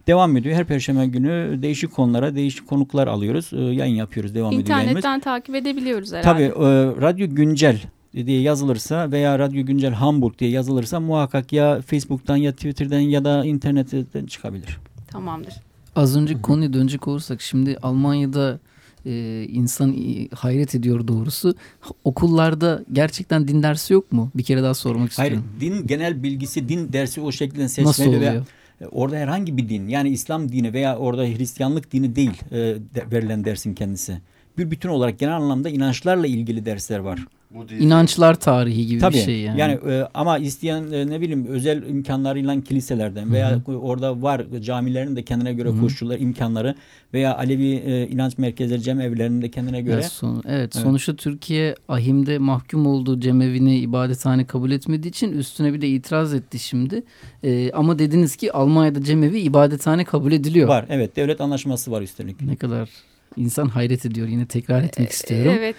devam 0.08 0.38
ediyor. 0.38 0.56
Her 0.56 0.66
perşembe 0.66 1.06
günü 1.06 1.60
değişik 1.62 1.94
konulara 1.94 2.36
değişik 2.36 2.68
konuklar 2.68 3.08
alıyoruz. 3.08 3.50
E, 3.54 3.58
yayın 3.62 3.96
yapıyoruz. 3.96 4.36
Devam 4.36 4.54
ediyor. 4.54 4.80
İnternetten 4.80 5.20
takip 5.20 5.56
edebiliyoruz 5.56 6.14
herhalde. 6.14 6.50
Tabii 6.52 6.66
e, 6.66 7.02
Radyo 7.02 7.28
Güncel 7.30 7.82
diye 8.14 8.42
yazılırsa 8.42 9.12
veya 9.12 9.40
Radyo 9.40 9.66
Güncel 9.66 9.94
Hamburg 9.94 10.40
diye 10.40 10.52
yazılırsa 10.52 11.00
muhakkak 11.00 11.54
ya 11.54 11.82
Facebook'tan 11.82 12.38
ya 12.38 12.52
Twitter'dan 12.52 13.00
ya 13.00 13.26
da 13.26 13.46
internetten 13.46 14.26
çıkabilir. 14.26 14.78
Tamamdır. 15.08 15.54
Az 15.96 16.18
önce 16.18 16.42
konuya 16.42 16.74
dönecek 16.74 17.08
olursak 17.08 17.42
şimdi 17.42 17.78
Almanya'da 17.82 18.60
e, 19.06 19.44
insan 19.50 19.96
hayret 20.36 20.76
ediyor 20.76 21.08
doğrusu. 21.08 21.56
Okullarda 22.04 22.84
gerçekten 22.94 23.48
din 23.48 23.64
dersi 23.64 23.94
yok 23.94 24.12
mu? 24.12 24.32
Bir 24.36 24.44
kere 24.44 24.64
daha 24.64 24.74
sormak 24.74 25.10
istiyorum. 25.10 25.44
Hayır 25.60 25.74
din 25.74 25.88
genel 25.88 26.24
bilgisi 26.24 26.70
din 26.70 26.94
dersi 26.94 27.22
o 27.22 27.32
şekilde 27.32 27.70
seçmeli. 27.70 27.88
Nasıl 27.88 28.06
oluyor? 28.06 28.22
Ve 28.22 28.42
orada 28.92 29.16
herhangi 29.16 29.58
bir 29.58 29.70
din 29.70 29.88
yani 29.88 30.10
İslam 30.10 30.52
dini 30.52 30.74
veya 30.74 30.98
orada 30.98 31.24
Hristiyanlık 31.24 31.92
dini 31.92 32.16
değil 32.16 32.42
e, 32.52 32.58
de, 32.58 33.12
verilen 33.12 33.46
dersin 33.46 33.74
kendisi. 33.74 34.22
Bir 34.58 34.72
bütün 34.72 34.90
olarak 34.90 35.20
genel 35.20 35.36
anlamda 35.36 35.70
inançlarla 35.70 36.28
ilgili 36.28 36.66
dersler 36.66 37.00
var. 37.00 37.20
İnançlar 37.80 38.36
tarihi 38.36 38.88
gibi 38.88 39.00
Tabii, 39.00 39.14
bir 39.14 39.22
şey 39.22 39.40
yani. 39.40 39.60
Yani 39.60 39.74
e, 39.74 40.08
ama 40.14 40.38
isteyen 40.38 40.92
e, 40.92 41.08
ne 41.08 41.22
bileyim 41.22 41.46
özel 41.46 41.90
imkanlarıyla 41.90 42.62
kiliselerden 42.62 43.34
veya 43.34 43.52
Hı 43.52 43.56
-hı. 43.56 43.76
orada 43.76 44.22
var 44.22 44.42
camilerin 44.62 45.16
de 45.16 45.24
kendine 45.24 45.54
göre 45.54 45.70
Hı 45.70 45.74
-hı. 45.74 45.82
koşullar, 45.82 46.20
imkanları 46.20 46.76
veya 47.14 47.38
Alevi 47.38 47.74
e, 47.74 48.08
inanç 48.08 48.38
merkezleri, 48.38 48.82
cemevlerinin 48.82 49.42
de 49.42 49.52
kendine 49.52 49.82
göre. 49.82 49.96
Evet, 49.96 50.06
son, 50.12 50.36
evet, 50.36 50.46
evet 50.48 50.76
sonuçta 50.76 51.16
Türkiye 51.16 51.76
ahimde 51.88 52.38
mahkum 52.38 52.88
olduğu 52.88 53.20
cemevini 53.20 53.78
ibadethane 53.78 54.46
kabul 54.46 54.72
etmediği 54.72 55.10
için 55.10 55.32
üstüne 55.32 55.74
bir 55.74 55.82
de 55.82 55.88
itiraz 55.88 56.34
etti 56.34 56.60
şimdi. 56.60 57.04
E, 57.44 57.72
ama 57.72 58.00
dediniz 58.00 58.36
ki 58.36 58.54
Almanya'da 58.54 59.04
cemevi 59.04 59.40
ibadethane 59.40 60.04
kabul 60.06 60.32
ediliyor. 60.32 60.68
Var 60.68 60.86
evet 60.90 61.16
devlet 61.16 61.42
anlaşması 61.42 61.92
var 61.92 62.02
üstelik. 62.02 62.42
Ne 62.42 62.56
kadar 62.56 62.90
insan 63.38 63.68
hayret 63.68 64.06
ediyor. 64.06 64.28
Yine 64.28 64.46
tekrar 64.46 64.84
etmek 64.84 65.10
istiyorum. 65.10 65.54
Evet. 65.58 65.76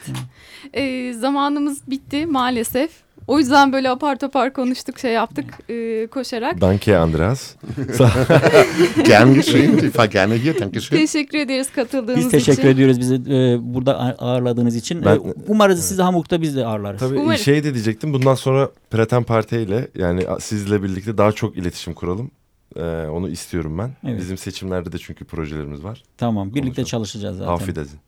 E, 0.73 1.13
zamanımız 1.13 1.91
bitti 1.91 2.27
maalesef. 2.27 2.91
O 3.27 3.39
yüzden 3.39 3.73
böyle 3.73 3.91
apar 3.91 4.19
topar 4.19 4.53
konuştuk, 4.53 4.99
şey 4.99 5.13
yaptık 5.13 5.45
e, 5.71 6.07
koşarak. 6.07 6.61
Danke 6.61 6.97
Andreas. 6.99 7.55
Gern 9.07 9.35
geschehen. 9.35 9.77
Ich 9.77 9.83
war 9.83 10.05
gerne 10.05 10.35
hier. 10.35 10.61
Dankeschön. 10.61 10.97
Teşekkür 10.97 11.39
ederiz 11.39 11.73
katıldığınız 11.73 12.19
için. 12.19 12.33
Biz 12.33 12.45
teşekkür 12.45 12.63
için. 12.63 12.73
ediyoruz 12.73 13.01
bizi 13.01 13.15
e, 13.15 13.57
burada 13.75 13.99
ağırladığınız 14.19 14.77
için. 14.77 15.05
Ben, 15.05 15.17
e, 15.17 15.21
Umarız 15.49 15.77
evet. 15.77 15.89
sizi 15.89 16.03
Hamburg'da 16.03 16.43
biz 16.43 16.57
de 16.57 16.67
ağırlarız. 16.67 17.01
Tabii 17.01 17.19
Umarım. 17.19 17.39
şey 17.39 17.65
de 17.65 17.75
diyecektim. 17.75 18.13
Bundan 18.13 18.35
sonra 18.35 18.71
Praten 18.91 19.23
Parti 19.23 19.57
ile 19.57 19.89
yani 19.95 20.27
sizle 20.41 20.83
birlikte 20.83 21.19
daha 21.19 21.33
çok 21.33 21.57
iletişim 21.57 21.95
kuralım. 21.95 22.31
Ee, 22.77 23.09
onu 23.09 23.29
istiyorum 23.29 23.79
ben. 23.79 23.91
Evet. 24.09 24.21
Bizim 24.21 24.39
seçimlerde 24.39 24.93
de 24.93 24.99
çünkü 24.99 25.25
projelerimiz 25.25 25.85
var. 25.85 26.03
Tamam. 26.17 26.49
Birlikte 26.49 26.65
Konuşalım. 26.83 26.87
çalışacağız 26.87 27.37
zaten. 27.37 27.53
Auf 27.53 27.67
Wiedersehen. 27.67 28.01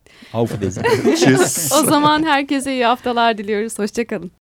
o 1.83 1.85
zaman 1.85 2.23
herkese 2.23 2.73
iyi 2.73 2.85
haftalar 2.85 3.39
diliyoruz. 3.39 3.79
Hoşçakalın. 3.79 4.31